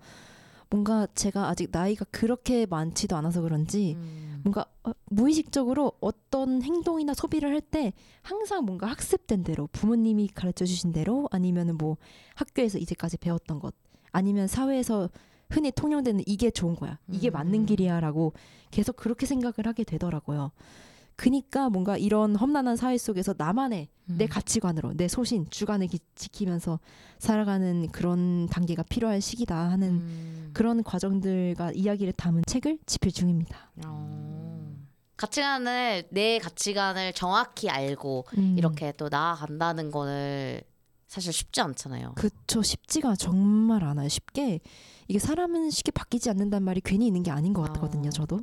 뭔가 0.68 1.08
제가 1.16 1.48
아직 1.48 1.70
나이가 1.72 2.04
그렇게 2.12 2.64
많지도 2.66 3.16
않아서 3.16 3.40
그런지 3.40 3.94
음. 3.98 4.40
뭔가 4.44 4.66
어, 4.84 4.92
무의식적으로 5.06 5.92
어떤 6.00 6.62
행동이나 6.62 7.12
소비를 7.12 7.50
할 7.52 7.60
때 7.60 7.92
항상 8.22 8.64
뭔가 8.64 8.86
학습된 8.86 9.42
대로 9.42 9.68
부모님이 9.72 10.28
가르쳐 10.28 10.64
주신 10.64 10.92
대로 10.92 11.28
아니면은 11.32 11.76
뭐 11.76 11.96
학교에서 12.36 12.78
이제까지 12.78 13.16
배웠던 13.18 13.58
것 13.58 13.74
아니면 14.12 14.46
사회에서 14.46 15.08
흔히 15.50 15.72
통용되는 15.72 16.22
이게 16.26 16.50
좋은 16.50 16.76
거야 16.76 16.98
이게 17.10 17.30
음. 17.30 17.32
맞는 17.32 17.66
길이야라고 17.66 18.32
계속 18.70 18.94
그렇게 18.96 19.26
생각을 19.26 19.66
하게 19.66 19.82
되더라고요. 19.82 20.52
그니까 21.20 21.68
뭔가 21.68 21.98
이런 21.98 22.34
험난한 22.34 22.76
사회 22.76 22.96
속에서 22.96 23.34
나만의 23.36 23.88
내 24.06 24.24
음. 24.24 24.28
가치관으로 24.30 24.94
내 24.94 25.06
소신 25.06 25.44
주관을 25.50 25.86
기- 25.86 25.98
지키면서 26.14 26.80
살아가는 27.18 27.90
그런 27.92 28.46
단계가 28.46 28.82
필요할 28.84 29.20
시기다 29.20 29.54
하는 29.54 29.88
음. 29.90 30.50
그런 30.54 30.82
과정들과 30.82 31.72
이야기를 31.72 32.14
담은 32.14 32.44
책을 32.46 32.78
집필 32.86 33.12
중입니다. 33.12 33.70
어. 33.84 34.74
가치관을 35.18 36.04
내 36.08 36.38
가치관을 36.38 37.12
정확히 37.12 37.68
알고 37.68 38.24
음. 38.38 38.54
이렇게 38.56 38.92
또 38.96 39.10
나아간다는 39.10 39.90
거를 39.90 40.62
사실 41.06 41.34
쉽지 41.34 41.60
않잖아요. 41.60 42.12
그쵸 42.14 42.62
쉽지가 42.62 43.16
정말 43.16 43.84
않아요. 43.84 44.08
쉽게 44.08 44.60
이게 45.06 45.18
사람은 45.18 45.68
쉽게 45.68 45.90
바뀌지 45.90 46.30
않는단 46.30 46.62
말이 46.62 46.80
괜히 46.82 47.06
있는 47.08 47.22
게 47.22 47.30
아닌 47.30 47.52
것 47.52 47.60
같거든요. 47.74 48.08
어. 48.08 48.10
저도. 48.10 48.40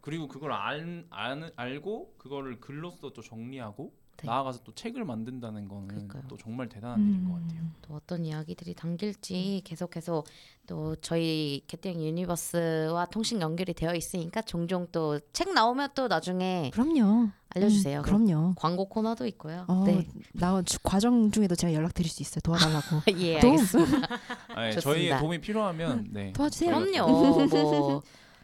그리고 0.00 0.28
그걸 0.28 0.52
알, 0.52 1.04
알, 1.10 1.52
알고 1.56 2.14
그거를 2.18 2.60
글로써 2.60 3.10
또 3.12 3.20
정리하고 3.22 3.92
네. 4.18 4.26
나아가서 4.26 4.62
또 4.64 4.74
책을 4.74 5.04
만든다는 5.04 5.66
거는 5.68 5.88
그러니까요. 5.88 6.22
또 6.28 6.36
정말 6.36 6.68
대단한 6.68 7.00
일인 7.00 7.24
것 7.24 7.40
같아요. 7.40 7.60
음. 7.60 7.74
또 7.80 7.94
어떤 7.94 8.24
이야기들이 8.26 8.74
담길지 8.74 9.62
계속해서 9.64 10.24
또 10.66 10.94
저희 10.96 11.62
개띠랑 11.66 12.02
유니버스와 12.02 13.06
통신 13.06 13.40
연결이 13.40 13.72
되어 13.72 13.94
있으니까 13.94 14.42
종종 14.42 14.86
또 14.92 15.18
책 15.32 15.52
나오면 15.54 15.90
또 15.94 16.06
나중에 16.08 16.70
그럼요. 16.74 17.30
알려주세요. 17.48 18.00
음, 18.00 18.02
그럼요. 18.02 18.54
광고 18.56 18.88
코너도 18.88 19.26
있고요. 19.26 19.64
어, 19.68 19.84
네. 19.86 20.06
나 20.34 20.60
주- 20.62 20.78
과정 20.82 21.30
중에도 21.30 21.54
제가 21.54 21.72
연락 21.74 21.94
드릴 21.94 22.10
수 22.10 22.22
있어요. 22.22 22.40
도와달라고. 22.42 23.02
예, 23.20 23.40
도움. 23.40 23.54
알겠습니다. 23.54 24.08
아니, 24.48 24.72
좋습니다. 24.74 24.80
저희의 24.80 25.18
도움이 25.18 25.40
필요하면 25.40 26.08
네. 26.10 26.32
도와주세요. 26.34 26.70
그럼요. 26.78 27.06
뭐 27.10 27.46
저희 27.48 28.00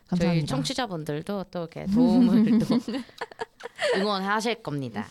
감사합니다. 0.08 0.46
청취자분들도 0.46 1.44
또 1.50 1.58
이렇게 1.60 1.86
도움을 1.92 2.58
또 2.58 2.66
응원하실 3.96 4.62
겁니다. 4.62 5.06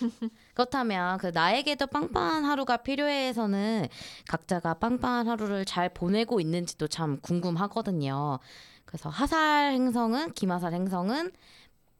그렇다면 0.53 1.17
그 1.17 1.27
나에게도 1.27 1.87
빵빵한 1.87 2.45
하루가 2.45 2.77
필요해에서는 2.77 3.87
각자가 4.27 4.75
빵빵한 4.75 5.27
하루를 5.27 5.65
잘 5.65 5.89
보내고 5.89 6.39
있는지도 6.39 6.87
참 6.87 7.19
궁금하거든요. 7.21 8.39
그래서 8.85 9.09
하살 9.09 9.73
행성은 9.73 10.33
김하살 10.33 10.73
행성은 10.73 11.31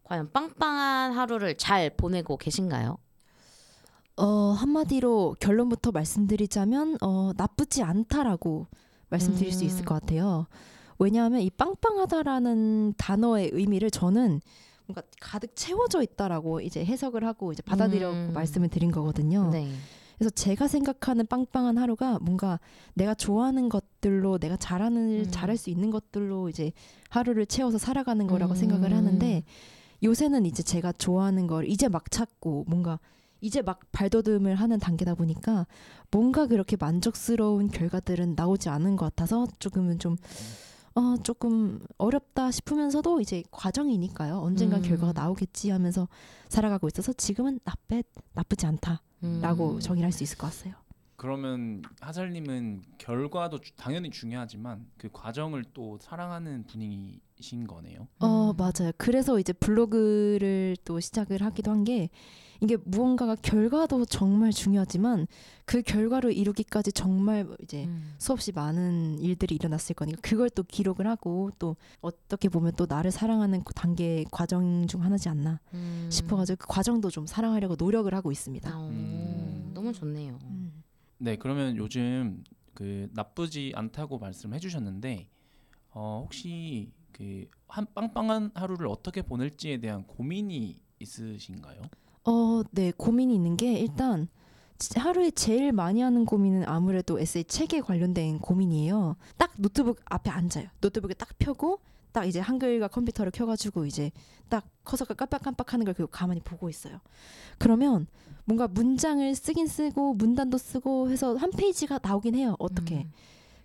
과연 0.04 0.32
빵빵한 0.32 1.14
하루를 1.14 1.58
잘 1.58 1.90
보내고 1.90 2.38
계신가요? 2.38 2.98
어, 4.18 4.26
한마디로 4.52 5.36
결론부터 5.40 5.92
말씀드리자면 5.92 6.98
어, 7.02 7.32
나쁘지 7.36 7.84
않다라고 7.84 8.68
말씀드릴 9.10 9.52
수 9.52 9.66
있을 9.66 9.82
음. 9.82 9.86
것 9.86 10.00
같아요. 10.00 10.48
왜냐하면 10.98 11.42
이 11.42 11.50
빵빵하다라는 11.50 12.94
단어의 12.98 13.52
의미를 13.54 13.92
저는 13.92 14.42
뭔가 14.88 15.02
가득 15.20 15.56
채워져 15.56 16.02
있다라고 16.02 16.62
이제 16.62 16.84
해석을 16.86 17.26
하고 17.26 17.52
이제 17.52 17.62
받아들여 17.64 18.12
음. 18.12 18.32
말씀을 18.34 18.70
드린 18.70 18.92
거거든요. 18.92 19.50
네. 19.50 19.72
그래서 20.18 20.30
제가 20.30 20.68
생각하는 20.68 21.28
빵빵한 21.28 21.78
하루가 21.78 22.20
뭔가 22.20 22.60
내가 22.94 23.14
좋아하는 23.14 23.68
것들로 23.68 24.38
내가 24.38 24.56
잘하는 24.56 25.26
음. 25.26 25.32
잘할 25.32 25.58
수 25.58 25.70
있는 25.70 25.92
것들로 25.92 26.50
이제 26.50 26.72
하루를 27.10 27.46
채워서 27.46 27.78
살아가는 27.78 28.26
거라고 28.28 28.54
음. 28.54 28.56
생각을 28.56 28.94
하는데 28.94 29.44
요새는 30.04 30.46
이제 30.46 30.64
제가 30.64 30.94
좋아하는 30.94 31.48
걸 31.48 31.68
이제 31.68 31.90
막 31.90 32.10
찾고 32.12 32.66
뭔가 32.68 33.00
이제 33.42 33.62
막 33.62 33.80
발돋움을 33.92 34.56
하는 34.56 34.80
단계다 34.80 35.16
보니까 35.16 35.68
뭔가 36.12 36.48
그렇게 36.48 36.78
만족스러운 36.78 37.68
결과들은 37.68 38.36
나오지 38.36 38.70
않은 38.70 38.96
것 38.96 39.06
같아서 39.06 39.48
조금은 39.60 40.00
좀 40.00 40.16
어, 40.96 41.18
조금 41.24 41.86
어렵다 41.98 42.52
싶으면서도 42.52 43.20
이제 43.20 43.44
과정이니까요. 43.52 44.38
언젠가 44.40 44.78
음. 44.78 44.82
결과가 44.82 45.12
나오겠지 45.14 45.70
하면서 45.70 46.08
살아가고 46.48 46.88
있어서 46.88 47.12
지금은 47.12 47.60
나쁘, 47.66 48.02
나쁘지 48.34 48.66
않다라고 48.66 49.72
음. 49.74 49.80
정의할 49.82 50.14
수 50.14 50.24
있을 50.24 50.38
것 50.38 50.50
같아요. 50.52 50.85
그러면 51.18 51.82
하살님은 52.02 52.84
결과도 52.98 53.60
주- 53.60 53.74
당연히 53.76 54.10
중요하지만 54.10 54.86
그 54.98 55.10
과정을 55.12 55.64
또 55.74 55.98
사랑하는 56.02 56.66
분이신 56.68 57.68
거네요. 57.68 58.08
어, 58.20 58.52
음. 58.52 58.58
맞아요. 58.58 58.92
그래서 58.98 59.40
이제 59.40 59.54
블로그를 59.54 60.76
또 60.84 61.00
시작을 61.00 61.42
하기도 61.42 61.72
한 61.72 61.86
게 61.86 62.10
이게 62.62 62.78
무언가가 62.86 63.36
결과도 63.36 64.06
정말 64.06 64.52
중요하지만 64.52 65.28
그 65.66 65.82
결과를 65.82 66.34
이루기까지 66.34 66.94
정말 66.94 67.48
이제 67.62 67.84
음. 67.86 68.16
수없이 68.18 68.54
많은 68.54 69.20
일들이 69.20 69.56
일어났을 69.56 69.94
거니까 69.94 70.20
그걸 70.22 70.50
또 70.50 70.64
기록을 70.64 71.06
하고 71.06 71.52
또 71.60 71.76
어떻게 72.02 72.48
보면 72.50 72.72
또 72.78 72.86
나를 72.88 73.12
사랑하는 73.12 73.62
그 73.66 73.74
단계의 73.74 74.26
과정 74.32 74.88
중 74.88 75.04
하나지 75.04 75.28
않나 75.30 75.60
음. 75.74 76.08
싶어가지고 76.10 76.58
그 76.60 76.68
과정도 76.68 77.10
좀 77.12 77.28
사랑하려고 77.28 77.76
노력을 77.78 78.12
하고 78.14 78.32
있습니다. 78.32 78.72
어, 78.80 78.88
음. 78.90 79.72
너무 79.74 79.92
좋네요. 79.92 80.40
음. 81.26 81.32
네, 81.32 81.36
그러면 81.38 81.76
요즘 81.78 82.44
그 82.74 83.10
나쁘지 83.14 83.72
않다고 83.76 84.20
말씀해 84.20 84.60
주셨는데 84.60 85.28
어, 85.92 86.22
혹시 86.24 86.92
그 87.12 87.48
한 87.68 87.88
빵빵한 87.94 88.52
하루를 88.54 88.88
어떻게 88.88 89.22
보낼지에 89.22 89.78
대한 89.80 90.04
고민이 90.06 90.78
있으신가요? 91.00 91.82
어, 92.26 92.62
네 92.72 92.92
고민이 92.96 93.34
있는 93.36 93.58
게 93.58 93.74
일단 93.80 94.28
지- 94.78 94.98
하루에 95.00 95.32
제일 95.32 95.72
많이 95.72 96.00
하는 96.02 96.26
고민은 96.26 96.68
아무래도 96.68 97.20
에세이 97.20 97.44
책에 97.46 97.82
관련된 97.82 98.40
고민이에요. 98.40 99.16
딱 99.38 99.52
노트북 99.58 100.00
앞에 100.06 100.30
앉아요. 100.30 100.70
노트북에 100.80 101.16
딱 101.16 101.30
펴고 101.40 101.80
딱 102.16 102.24
이제 102.24 102.40
한글과 102.40 102.88
컴퓨터를 102.88 103.30
켜가지고 103.34 103.86
이제 103.86 104.10
딱 104.48 104.66
커서가 104.86 105.16
깜빡깜빡하는 105.16 105.84
걸 105.84 105.94
그리고 105.94 106.10
가만히 106.10 106.40
보고 106.40 106.70
있어요. 106.70 107.02
그러면 107.58 108.08
뭔가 108.46 108.70
문장을 108.70 109.36
쓰긴 109.36 109.68
쓰고 109.68 110.14
문단도 110.14 110.58
쓰고 110.58 111.12
해서 111.12 111.36
한 111.36 111.52
페이지가 111.52 112.00
나오긴 112.02 112.36
해요. 112.36 112.56
어떻게? 112.58 113.00
음. 113.00 113.12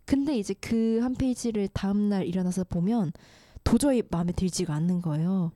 근데 0.04 0.37
이제 0.37 0.52
그 0.54 0.99
한 1.00 1.14
페이지를 1.14 1.69
다음 1.69 2.09
날 2.09 2.26
일어나서 2.26 2.64
보면 2.64 3.12
도저히 3.62 4.02
마음에 4.11 4.33
들지가 4.33 4.75
않는 4.75 5.00
거예요. 5.00 5.52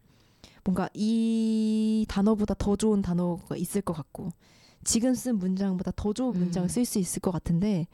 뭔가 0.62 0.88
이 0.94 2.06
단어보다 2.08 2.54
더 2.54 2.76
좋은 2.76 3.02
단어가 3.02 3.56
있을 3.56 3.82
것 3.82 3.92
같고 3.92 4.30
지금 4.84 5.14
쓴 5.14 5.38
문장보다 5.38 5.90
더 5.96 6.12
좋은 6.12 6.38
문장을 6.38 6.66
음. 6.66 6.68
쓸수 6.68 7.00
있을 7.00 7.18
것 7.20 7.32
같은데 7.32 7.88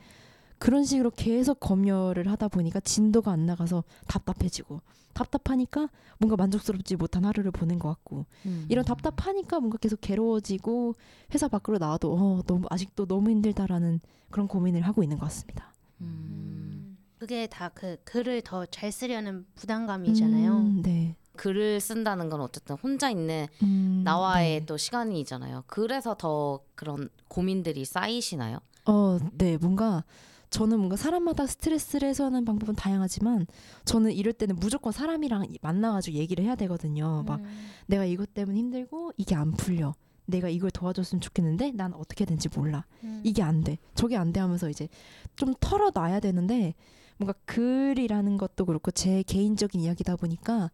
그런 0.61 0.85
식으로 0.85 1.11
계속 1.11 1.59
검열을 1.59 2.31
하다 2.31 2.49
보니까 2.49 2.81
진도가 2.81 3.33
안 3.33 3.47
나가서 3.47 3.83
답답해지고 4.07 4.83
답답하니까 5.14 5.88
뭔가 6.19 6.37
만족스럽지 6.37 6.97
못한 6.97 7.25
하루를 7.25 7.50
보낸 7.50 7.78
것 7.78 7.89
같고 7.89 8.26
음. 8.45 8.67
이런 8.69 8.84
답답하니까 8.84 9.58
뭔가 9.58 9.78
계속 9.78 10.00
괴로워지고 10.02 10.95
회사 11.34 11.49
밖으로 11.49 11.78
나와도 11.78 12.13
어 12.15 12.43
너무 12.47 12.67
아직도 12.69 13.06
너무 13.06 13.30
힘들다라는 13.30 14.00
그런 14.30 14.47
고민을 14.49 14.82
하고 14.82 15.02
있는 15.02 15.19
것 15.19 15.25
같습니다. 15.25 15.73
음. 16.02 16.99
그게 17.19 17.47
다 17.47 17.71
그 17.75 17.97
글을 18.04 18.43
더 18.43 18.67
잘 18.67 18.93
쓰려는 18.93 19.47
부담감이잖아요. 19.54 20.52
음, 20.58 20.82
네. 20.82 21.17
글을 21.37 21.80
쓴다는 21.80 22.28
건 22.28 22.43
어쨌든 22.43 22.76
혼자 22.76 23.08
있는 23.11 23.47
음, 23.63 24.02
나와의 24.04 24.61
네. 24.61 24.67
또 24.67 24.76
시간이잖아요. 24.76 25.65
그래서 25.67 26.15
더 26.15 26.61
그런 26.75 27.08
고민들이 27.28 27.87
쌓이시나요? 27.87 28.58
어, 28.84 29.19
네, 29.32 29.56
뭔가 29.56 30.04
저는 30.50 30.78
뭔가 30.78 30.97
사람마다 30.97 31.47
스트레스를 31.47 32.08
해소하는 32.08 32.45
방법은 32.45 32.75
다양하지만 32.75 33.47
저는 33.84 34.13
이럴 34.13 34.32
때는 34.32 34.56
무조건 34.56 34.93
사람이랑 34.93 35.47
만나가지고 35.63 36.17
얘기를 36.17 36.45
해야 36.45 36.56
되거든요. 36.56 37.23
막 37.26 37.41
음. 37.41 37.47
내가 37.86 38.04
이것 38.04 38.34
때문에 38.34 38.58
힘들고 38.58 39.13
이게 39.17 39.34
안 39.36 39.52
풀려. 39.52 39.95
내가 40.26 40.49
이걸 40.49 40.71
도와줬으면 40.71 41.21
좋겠는데 41.21 41.73
난 41.73 41.93
어떻게 41.95 42.25
되는지 42.25 42.49
몰라. 42.54 42.84
음. 43.04 43.21
이게 43.25 43.43
안 43.43 43.63
돼. 43.63 43.78
저게 43.95 44.17
안 44.17 44.32
돼 44.32 44.41
하면서 44.41 44.69
이제 44.69 44.89
좀 45.36 45.54
털어놔야 45.60 46.21
되는데 46.21 46.75
뭔가 47.17 47.34
글이라는 47.47 48.36
것도 48.39 48.65
그렇고 48.65 48.91
제 48.91 49.23
개인적인 49.23 49.80
이야기다 49.80 50.17
보니까 50.17 50.71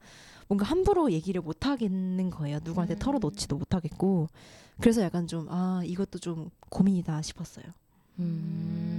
뭔가 0.48 0.64
함부로 0.64 1.10
얘기를 1.10 1.40
못 1.42 1.66
하겠는 1.66 2.30
거예요. 2.30 2.60
누구한테 2.64 2.94
음. 2.94 2.98
털어놓지도 2.98 3.56
못하겠고. 3.56 4.28
그래서 4.80 5.02
약간 5.02 5.26
좀 5.26 5.46
아, 5.50 5.82
이것도 5.84 6.18
좀 6.18 6.50
고민이다 6.70 7.20
싶었어요. 7.22 7.64
음. 8.20 8.95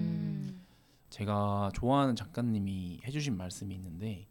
제가 1.18 1.72
좋아하는 1.74 2.16
작가님이 2.16 3.00
해주신 3.06 3.36
말씀이 3.38 3.74
있는데 3.74 4.28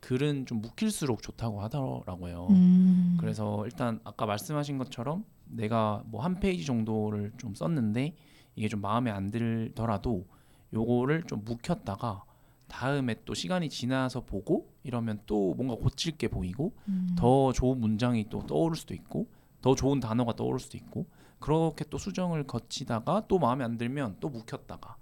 글은 0.00 0.44
좀 0.44 0.60
묵힐수록 0.60 1.22
좋다고 1.22 1.62
하더라고요. 1.62 2.48
음. 2.50 3.16
그래서 3.18 3.64
일단 3.64 3.98
아까 4.04 4.26
말씀하신 4.26 4.76
것처럼 4.76 5.24
내가 5.46 6.02
뭐 6.06 6.20
한 6.20 6.38
페이지 6.38 6.66
정도를 6.66 7.32
좀 7.38 7.54
썼는데 7.54 8.14
이게 8.56 8.68
좀 8.68 8.82
마음에 8.82 9.10
안 9.10 9.30
들더라도 9.30 10.26
요거를 10.74 11.24
좀 11.24 11.44
묵혔다가 11.44 12.24
다음에 12.68 13.14
또 13.24 13.32
시간이 13.32 13.70
지나서 13.70 14.20
보고 14.26 14.68
이러면 14.82 15.22
또 15.24 15.54
뭔가 15.54 15.76
고칠 15.76 16.18
게 16.18 16.28
보이고 16.28 16.74
음. 16.88 17.14
더 17.16 17.52
좋은 17.52 17.80
문장이 17.80 18.28
또 18.28 18.44
떠오를 18.46 18.76
수도 18.76 18.92
있고 18.92 19.28
더 19.62 19.74
좋은 19.74 20.00
단어가 20.00 20.34
떠오를 20.34 20.58
수도 20.58 20.76
있고 20.76 21.06
그렇게 21.38 21.84
또 21.88 21.96
수정을 21.96 22.44
거치다가 22.44 23.24
또 23.28 23.38
마음에 23.38 23.64
안 23.64 23.78
들면 23.78 24.18
또 24.20 24.28
묵혔다가 24.28 24.96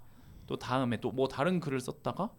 또 0.47 0.57
다음에 0.57 0.99
또 0.99 1.11
뭐 1.11 1.27
다른 1.27 1.59
글을 1.59 1.79
썼다가 1.79 2.31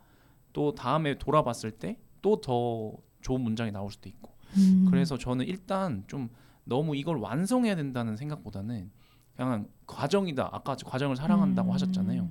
또 0.52 0.74
다음에 0.74 1.18
돌아봤을 1.18 1.72
때 1.72 1.98
또 2.22 2.40
더 2.40 2.92
좋은 3.20 3.40
문장이 3.40 3.70
나올 3.72 3.90
수도 3.90 4.08
있고 4.08 4.32
음. 4.56 4.86
그래서 4.90 5.16
저는 5.18 5.46
일단 5.46 6.04
좀 6.06 6.28
너무 6.64 6.96
이걸 6.96 7.16
완성해야 7.18 7.76
된다는 7.76 8.16
생각보다는 8.16 8.90
그냥 9.36 9.68
과정이다 9.86 10.48
아까 10.52 10.74
과정을 10.76 11.16
사랑한다고 11.16 11.70
음. 11.70 11.74
하셨잖아요 11.74 12.30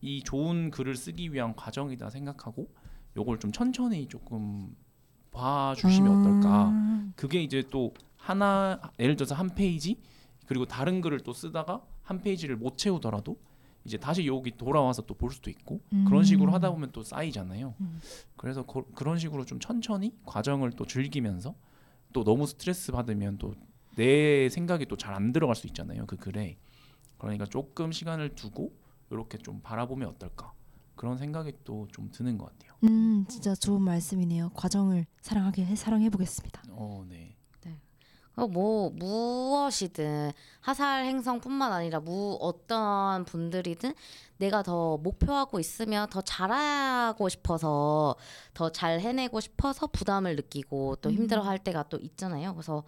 이 0.00 0.22
좋은 0.22 0.70
글을 0.70 0.96
쓰기 0.96 1.32
위한 1.32 1.54
과정이다 1.54 2.10
생각하고 2.10 2.68
요걸 3.16 3.38
좀 3.40 3.52
천천히 3.52 4.06
조금 4.08 4.74
봐주시면 5.32 6.20
어떨까 6.20 6.48
아. 6.72 7.12
그게 7.16 7.42
이제 7.42 7.62
또 7.70 7.94
하나 8.16 8.80
예를 8.98 9.16
들어서 9.16 9.34
한 9.34 9.54
페이지 9.54 10.00
그리고 10.46 10.64
다른 10.66 11.00
글을 11.00 11.20
또 11.20 11.32
쓰다가 11.32 11.82
한 12.02 12.20
페이지를 12.20 12.56
못 12.56 12.78
채우더라도 12.78 13.36
이제 13.84 13.96
다시 13.96 14.26
여기 14.26 14.50
돌아와서 14.56 15.02
또 15.02 15.14
볼 15.14 15.30
수도 15.32 15.50
있고 15.50 15.80
그런 16.06 16.24
식으로 16.24 16.50
음. 16.50 16.54
하다 16.54 16.70
보면 16.72 16.92
또 16.92 17.02
쌓이잖아요. 17.02 17.74
음. 17.80 18.00
그래서 18.36 18.64
그, 18.64 18.82
그런 18.94 19.18
식으로 19.18 19.44
좀 19.44 19.58
천천히 19.60 20.14
과정을 20.26 20.72
또 20.72 20.84
즐기면서 20.86 21.54
또 22.12 22.24
너무 22.24 22.46
스트레스 22.46 22.92
받으면 22.92 23.38
또 23.38 23.54
내 23.96 24.48
생각이 24.48 24.86
또 24.86 24.96
잘 24.96 25.14
안 25.14 25.32
들어갈 25.32 25.56
수 25.56 25.66
있잖아요. 25.66 26.06
그 26.06 26.16
글에 26.16 26.56
그러니까 27.18 27.46
조금 27.46 27.90
시간을 27.90 28.36
두고 28.36 28.72
이렇게 29.10 29.38
좀 29.38 29.60
바라보면 29.60 30.08
어떨까 30.10 30.52
그런 30.94 31.16
생각이 31.18 31.52
또 31.64 31.88
좀 31.90 32.08
드는 32.12 32.38
것 32.38 32.46
같아요. 32.46 32.74
음, 32.84 33.24
진짜 33.28 33.54
좋은 33.56 33.82
말씀이네요. 33.82 34.50
과정을 34.50 35.06
사랑하게 35.20 35.64
해, 35.64 35.74
사랑해 35.74 36.10
보겠습니다. 36.10 36.62
어, 36.70 37.04
네. 37.08 37.34
어, 38.38 38.46
뭐 38.46 38.90
무엇이든 38.90 40.30
하살 40.60 41.06
행성뿐만 41.06 41.72
아니라 41.72 41.98
무 41.98 42.38
어떤 42.40 43.24
분들이든 43.24 43.94
내가 44.36 44.62
더 44.62 44.96
목표하고 44.98 45.58
있으면 45.58 46.08
더 46.08 46.20
잘하고 46.20 47.28
싶어서 47.28 48.14
더 48.54 48.70
잘 48.70 49.00
해내고 49.00 49.40
싶어서 49.40 49.88
부담을 49.88 50.36
느끼고 50.36 50.96
또 50.96 51.08
음. 51.08 51.14
힘들어할 51.14 51.58
때가 51.58 51.84
또 51.88 51.98
있잖아요. 51.98 52.54
그래서 52.54 52.84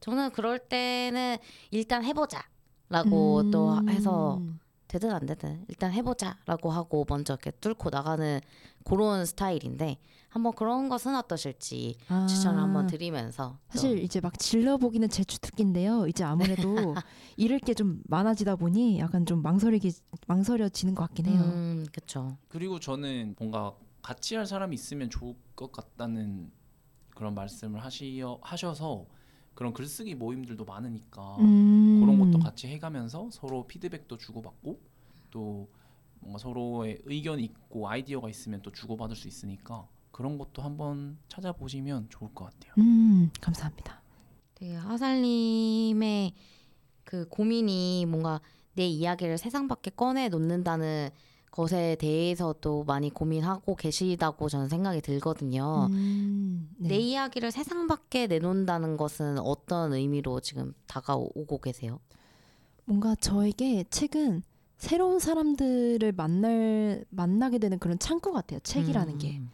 저는 0.00 0.30
그럴 0.30 0.58
때는 0.58 1.36
일단 1.70 2.02
해보자라고 2.02 3.50
또 3.50 3.74
음. 3.74 3.88
해서 3.90 4.40
되든 4.88 5.10
안 5.10 5.26
되든 5.26 5.66
일단 5.68 5.92
해보자라고 5.92 6.70
하고 6.70 7.04
먼저 7.06 7.34
이렇게 7.34 7.50
뚫고 7.50 7.90
나가는 7.90 8.40
그런 8.84 9.26
스타일인데 9.26 9.98
한번 10.34 10.52
그런 10.52 10.88
것은 10.88 11.14
어떠실지 11.14 11.94
아, 12.08 12.26
추천을 12.26 12.60
한번 12.60 12.88
드리면서 12.88 13.56
또 13.68 13.78
사실 13.78 14.00
이제 14.00 14.20
막 14.20 14.36
질러보기는 14.36 15.08
제 15.08 15.22
주특기인데요. 15.22 16.08
이제 16.08 16.24
아무래도 16.24 16.74
잃을 17.36 17.60
게 17.60 17.72
좀 17.74 18.02
많아지다 18.08 18.56
보니 18.56 18.98
약간 18.98 19.26
좀 19.26 19.42
망설이기 19.42 19.92
망설여지는 20.26 20.96
것 20.96 21.02
같긴 21.06 21.26
해요. 21.26 21.40
음, 21.40 21.86
그렇죠. 21.92 22.36
그리고 22.48 22.80
저는 22.80 23.36
뭔가 23.38 23.76
같이 24.02 24.34
할 24.34 24.44
사람이 24.44 24.74
있으면 24.74 25.08
좋을 25.08 25.36
것 25.54 25.70
같다는 25.70 26.50
그런 27.14 27.34
말씀을 27.36 27.84
하시어 27.84 28.40
하셔서 28.42 29.06
그런 29.54 29.72
글쓰기 29.72 30.16
모임들도 30.16 30.64
많으니까 30.64 31.36
음. 31.38 31.98
그런 32.00 32.18
것도 32.18 32.40
같이 32.40 32.66
해가면서 32.66 33.28
서로 33.30 33.68
피드백도 33.68 34.18
주고받고 34.18 34.80
또 35.30 35.68
뭔가 36.18 36.38
서로의 36.38 36.98
의견이 37.04 37.44
있고 37.44 37.88
아이디어가 37.88 38.28
있으면 38.28 38.62
또 38.62 38.72
주고받을 38.72 39.14
수 39.14 39.28
있으니까 39.28 39.86
그런 40.14 40.38
것도 40.38 40.62
한번 40.62 41.18
찾아보시면 41.28 42.06
좋을 42.08 42.32
것 42.34 42.44
같아요. 42.44 42.72
음, 42.78 43.30
감사합니다. 43.40 44.00
되게 44.54 44.76
하살님의 44.76 46.32
그 47.02 47.26
고민이 47.28 48.06
뭔가 48.06 48.40
내 48.74 48.86
이야기를 48.86 49.38
세상 49.38 49.66
밖에 49.66 49.90
꺼내 49.90 50.28
놓는다는 50.28 51.10
것에 51.50 51.96
대해서도 51.96 52.84
많이 52.84 53.10
고민하고 53.10 53.74
계시다고 53.74 54.48
저는 54.48 54.68
생각이 54.68 55.00
들거든요. 55.00 55.88
음, 55.90 56.70
네. 56.78 56.90
내 56.90 56.96
이야기를 56.98 57.50
세상 57.50 57.88
밖에 57.88 58.28
내놓는다는 58.28 58.96
것은 58.96 59.40
어떤 59.40 59.94
의미로 59.94 60.38
지금 60.38 60.74
다가오고 60.86 61.60
계세요? 61.60 61.98
뭔가 62.84 63.16
저에게 63.16 63.84
책은 63.90 64.44
새로운 64.76 65.18
사람들을 65.18 66.12
만날 66.12 67.04
만나게 67.10 67.58
되는 67.58 67.80
그런 67.80 67.98
창구 67.98 68.32
같아요. 68.32 68.60
책이라는 68.60 69.18
게 69.18 69.38
음. 69.38 69.50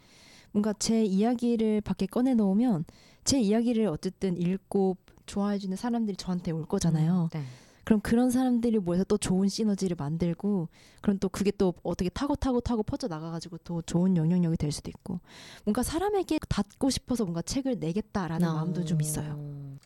뭔가 0.51 0.73
제 0.73 1.03
이야기를 1.03 1.81
밖에 1.81 2.05
꺼내 2.05 2.33
놓으면 2.33 2.85
제 3.23 3.39
이야기를 3.39 3.87
어쨌든 3.87 4.37
읽고 4.37 4.97
좋아해 5.25 5.57
주는 5.57 5.75
사람들이 5.77 6.17
저한테 6.17 6.51
올 6.51 6.65
거잖아요. 6.65 7.29
네. 7.33 7.43
그럼 7.83 7.99
그런 8.01 8.29
사람들이 8.29 8.79
모여서 8.79 9.03
또 9.03 9.17
좋은 9.17 9.47
시너지를 9.47 9.95
만들고 9.97 10.69
그럼 11.01 11.17
또 11.19 11.29
그게 11.29 11.51
또 11.51 11.73
어떻게 11.83 12.09
타고 12.09 12.35
타고 12.35 12.61
타고 12.61 12.83
퍼져 12.83 13.07
나가가지고 13.07 13.57
더 13.59 13.81
좋은 13.81 14.15
영향력이 14.15 14.57
될 14.57 14.71
수도 14.71 14.89
있고 14.89 15.19
뭔가 15.65 15.81
사람에게 15.83 16.39
닿고 16.47 16.89
싶어서 16.89 17.23
뭔가 17.23 17.41
책을 17.41 17.79
내겠다라는 17.79 18.47
어. 18.47 18.53
마음도 18.53 18.85
좀 18.85 19.01
있어요. 19.01 19.35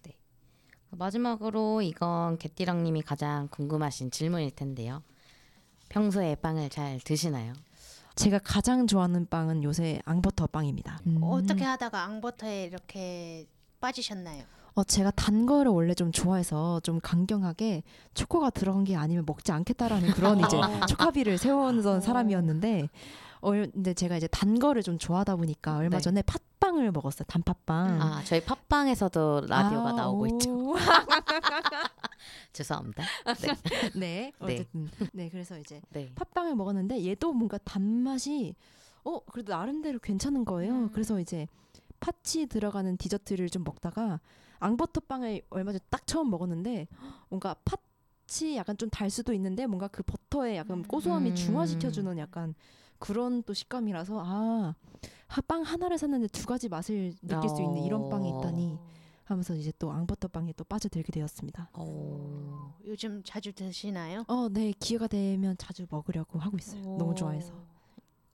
네. 0.04 0.14
마지막으로 0.92 1.82
이건 1.82 2.38
개띠랑님이 2.38 3.02
가장 3.02 3.48
궁금하신 3.50 4.12
질문일 4.12 4.52
텐데요. 4.52 5.02
평소에 5.90 6.36
빵을 6.36 6.70
잘 6.70 7.00
드시나요? 7.00 7.54
제가 8.16 8.40
가장 8.40 8.88
좋아하는 8.88 9.28
빵은 9.28 9.64
요새 9.64 10.02
앙버터 10.06 10.48
빵입니다. 10.48 11.00
음. 11.08 11.20
어떻게 11.22 11.64
하다가 11.64 12.04
앙버터에 12.04 12.64
이렇게 12.66 13.46
빠지셨나요? 13.80 14.44
어, 14.74 14.84
제가 14.84 15.12
단 15.12 15.46
거를 15.46 15.72
원래 15.72 15.94
좀 15.94 16.12
좋아해서 16.12 16.82
좀 16.82 17.00
강경하게 17.00 17.84
초코가 18.14 18.50
들어간 18.50 18.84
게 18.84 18.96
아니면 18.96 19.24
먹지 19.26 19.52
않겠다라는 19.52 20.12
그런 20.12 20.40
이제 20.40 20.58
초카비를 20.90 21.38
세우던 21.38 22.02
사람이었는데 22.02 22.90
어, 23.46 23.52
근데 23.52 23.94
제가 23.94 24.18
이제 24.18 24.28
단 24.28 24.58
거를 24.60 24.82
좀 24.82 24.98
좋아하다 24.98 25.36
보니까 25.36 25.78
얼마 25.78 25.98
네. 25.98 26.02
전에 26.02 26.22
팥빵을 26.24 26.92
먹었어요. 26.92 27.26
단팥빵. 27.28 28.02
아 28.02 28.24
저희 28.24 28.44
팟빵에서도 28.44 29.46
라디오가 29.48 29.90
아, 29.90 29.94
나오고 29.94 30.28
있죠. 30.28 30.72
오. 30.72 30.76
죄송합니다. 32.54 33.04
네. 33.96 34.32
네. 34.32 34.34
어쨌든 34.40 34.90
네. 35.14 35.30
그래서 35.30 35.58
이제 35.60 35.82
네. 35.90 36.12
팥빵을 36.16 36.56
먹었는데 36.56 37.06
얘도 37.06 37.34
뭔가 37.34 37.58
단맛이 37.60 38.56
어 39.04 39.20
그래도 39.32 39.54
나름대로 39.54 40.00
괜찮은 40.00 40.46
거예요. 40.46 40.74
음. 40.74 40.90
그래서 40.92 41.20
이제 41.20 41.48
팥이 42.00 42.48
들어가는 42.48 42.98
디저트를 42.98 43.50
좀 43.50 43.64
먹다가 43.64 44.20
앙버터 44.60 45.02
빵을 45.02 45.44
얼마 45.50 45.72
전에 45.72 45.84
딱 45.90 46.08
처음 46.08 46.30
먹었는데 46.32 46.88
뭔가 47.30 47.56
팥이 47.66 48.56
약간 48.58 48.76
좀 48.78 48.90
달 48.90 49.10
수도 49.10 49.34
있는데 49.34 49.68
뭔가 49.68 49.88
그 49.88 50.02
버터의 50.04 50.58
약간 50.58 50.82
고소함이 50.84 51.32
음. 51.32 51.36
중화시켜주는 51.36 52.18
약간 52.18 52.56
그런 53.00 53.44
또 53.44 53.54
식감이라서 53.54 54.22
아, 54.24 54.76
하- 55.28 55.42
빵 55.42 55.62
하나를 55.64 55.98
샀는데 55.98 56.28
두 56.28 56.46
가지 56.46 56.70
맛을 56.70 57.14
느낄 57.22 57.50
수 57.50 57.62
있는 57.62 57.84
이런 57.84 58.10
빵이 58.10 58.30
있다니 58.30 58.78
하면서 59.26 59.56
이제 59.56 59.72
또 59.80 59.92
앙버터 59.92 60.28
빵에 60.28 60.54
또 60.54 60.64
빠져들게 60.64 61.12
되었습니다. 61.12 61.70
어. 61.74 62.76
요즘 62.86 63.24
자주 63.24 63.52
드시나요? 63.54 64.24
어, 64.28 64.48
네 64.50 64.72
기회가 64.80 65.08
되면 65.08 65.58
자주 65.58 65.88
먹으려고 65.90 66.38
하고 66.40 66.58
있어요. 66.58 66.82
너무 66.98 67.12
오. 67.12 67.16
좋아해서. 67.16 67.54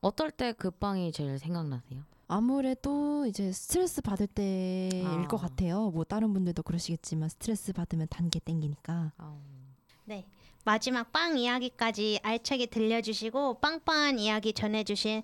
어떨 0.02 0.32
때 0.32 0.52
그 0.54 0.72
빵이 0.72 1.12
제일 1.12 1.38
생각나세요? 1.40 2.04
아무래도 2.28 3.26
이제 3.26 3.52
스트레스 3.52 4.02
받을 4.02 4.26
때일 4.28 5.06
아. 5.06 5.28
것 5.28 5.38
같아요. 5.38 5.92
뭐 5.92 6.04
다른 6.04 6.34
분들도 6.34 6.64
그러시겠지만 6.64 7.30
스트레스 7.30 7.72
받으면 7.74 8.08
단게 8.10 8.40
땡기니까. 8.40 9.12
네. 10.06 10.26
마지막 10.64 11.12
빵 11.12 11.38
이야기까지 11.38 12.20
알차게 12.24 12.68
들려주시고 12.68 13.60
빵빵한 13.60 14.20
이야기 14.20 14.54
전해주신 14.54 15.24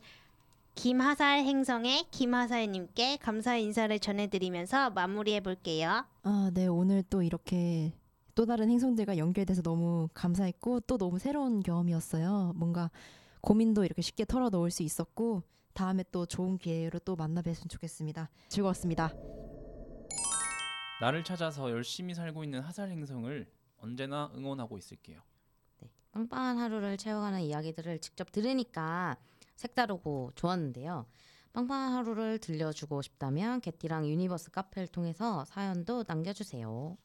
김하살 0.76 1.40
행성의 1.40 2.06
김하살님께 2.12 3.18
감사 3.18 3.56
인사를 3.56 3.98
전해드리면서 4.00 4.92
마무리해 4.92 5.42
볼게요. 5.42 6.06
아, 6.24 6.52
네 6.54 6.68
오늘 6.68 7.04
또 7.10 7.22
이렇게 7.22 7.94
또 8.36 8.46
다른 8.46 8.70
행성들과 8.70 9.18
연결돼서 9.18 9.62
너무 9.64 10.08
감사했고 10.14 10.82
또 10.82 10.98
너무 10.98 11.18
새로운 11.18 11.62
경험이었어요. 11.62 12.54
뭔가 12.56 12.92
고민도 13.42 13.86
이렇게 13.86 14.02
쉽게 14.02 14.26
털어놓을 14.26 14.70
수 14.70 14.84
있었고 14.84 15.42
다음에 15.74 16.04
또 16.12 16.26
좋은 16.26 16.58
기회로 16.58 17.00
또 17.00 17.16
만나 17.16 17.42
뵀으면 17.42 17.70
좋겠습니다. 17.70 18.30
즐거웠습니다. 18.50 19.14
나를 21.02 21.24
찾아서 21.24 21.70
열심히 21.70 22.14
살고 22.14 22.44
있는 22.44 22.62
하살 22.62 22.90
행성을 22.90 23.48
언제나 23.78 24.32
응원하고 24.36 24.78
있을게요. 24.78 25.22
네. 25.80 25.90
빵빵한 26.12 26.58
하루를 26.58 26.98
채워가는 26.98 27.42
이야기들을 27.42 28.00
직접 28.00 28.32
들으니까 28.32 29.18
색다르고 29.56 30.32
좋았는데요. 30.36 31.06
빵빵한 31.54 31.94
하루를 31.94 32.40
들려주고 32.40 33.02
싶다면 33.02 33.62
개띠랑 33.62 34.08
유니버스 34.08 34.52
카페를 34.52 34.88
통해서 34.88 35.44
사연도 35.46 36.04
남겨주세요. 36.08 36.98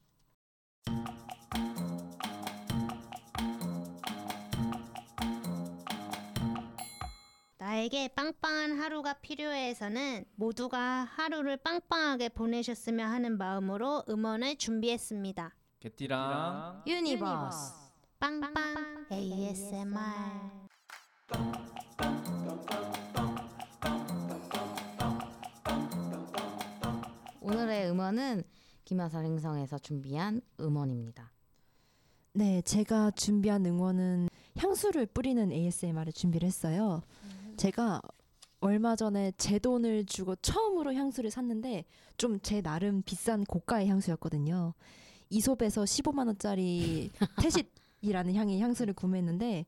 나에게 7.56 8.08
빵빵한 8.08 8.78
하루가 8.78 9.14
필요해서는 9.14 10.26
모두가 10.34 11.04
하루를 11.04 11.56
빵빵하게 11.56 12.28
보내셨으면 12.30 13.10
하는 13.10 13.38
마음으로 13.38 14.04
음원을 14.08 14.56
준비했습니다. 14.56 15.54
개띠랑 15.82 16.84
유니버스. 16.86 17.72
빵빵 18.20 18.52
ASMR 19.10 19.98
오늘의 27.40 27.90
음원은 27.90 28.44
김하살 28.84 29.24
행성에서 29.24 29.80
준비한 29.80 30.40
음원입니다. 30.60 31.32
네, 32.34 32.62
제가 32.62 33.10
준비한 33.10 33.66
응원은 33.66 34.28
향수를 34.56 35.06
뿌리는 35.06 35.50
ASMR을 35.50 36.12
준비를 36.12 36.46
했어요. 36.46 37.02
제가 37.56 38.00
얼마 38.60 38.94
전에 38.94 39.32
제 39.36 39.58
돈을 39.58 40.06
주고 40.06 40.36
처음으로 40.36 40.94
향수를 40.94 41.32
샀는데 41.32 41.84
좀 42.16 42.38
제 42.40 42.62
나름 42.62 43.02
비싼 43.02 43.42
고가의 43.42 43.88
향수였거든요. 43.88 44.74
이솝에서 45.32 45.82
15만 45.84 46.26
원짜리 46.26 47.10
태싯이라는 48.02 48.34
향의 48.34 48.60
향수를 48.60 48.94
구매했는데 48.94 49.66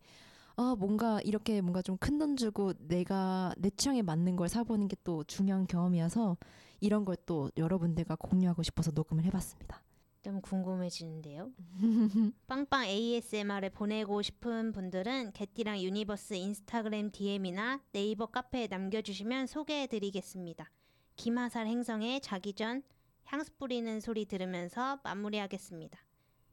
아 0.57 0.77
뭔가 0.79 1.20
이렇게 1.22 1.61
뭔가 1.61 1.83
좀 1.83 1.96
큰 1.98 2.18
돈 2.18 2.37
주고 2.37 2.72
내가 2.79 3.53
내 3.59 3.70
취향에 3.70 4.03
맞는 4.03 4.37
걸 4.37 4.48
사보는 4.48 4.88
게 4.88 4.96
또 5.05 5.24
중요한 5.24 5.66
경험이어서 5.66 6.37
이런 6.81 7.05
걸 7.05 7.16
또 7.27 7.50
여러분들과 7.57 8.16
공유하고 8.16 8.62
싶어서 8.62 8.90
녹음을 8.92 9.24
해봤습니다. 9.24 9.83
좀 10.22 10.40
궁금해지는데요. 10.40 11.50
빵빵 12.46 12.85
ASMR을 12.87 13.70
보내고 13.70 14.22
싶은 14.22 14.72
분들은 14.72 15.33
개띠랑 15.33 15.81
유니버스 15.83 16.35
인스타그램 16.35 17.11
DM이나 17.11 17.81
네이버 17.92 18.27
카페에 18.27 18.66
남겨주시면 18.68 19.46
소개해드리겠습니다. 19.46 20.70
김하살 21.16 21.66
행성의 21.66 22.20
자기 22.22 22.53
전 22.55 22.83
향수 23.26 23.52
뿌리는 23.56 24.00
소리 24.00 24.26
들으면서 24.26 24.98
마무리하겠습니다. 25.02 25.98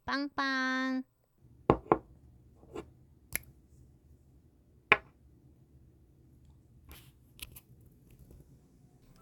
빵빵. 0.05 1.03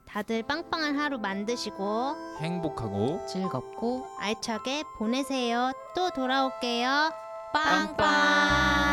다들 0.08 0.42
빵빵한 0.44 0.98
하루 0.98 1.20
만드시고 1.20 2.16
행복하고 2.40 3.26
즐겁고 3.28 4.08
알차게 4.18 4.84
보내세요. 4.98 5.72
또 5.96 6.10
돌아올게요. 6.10 7.12
빵빵. 7.54 8.89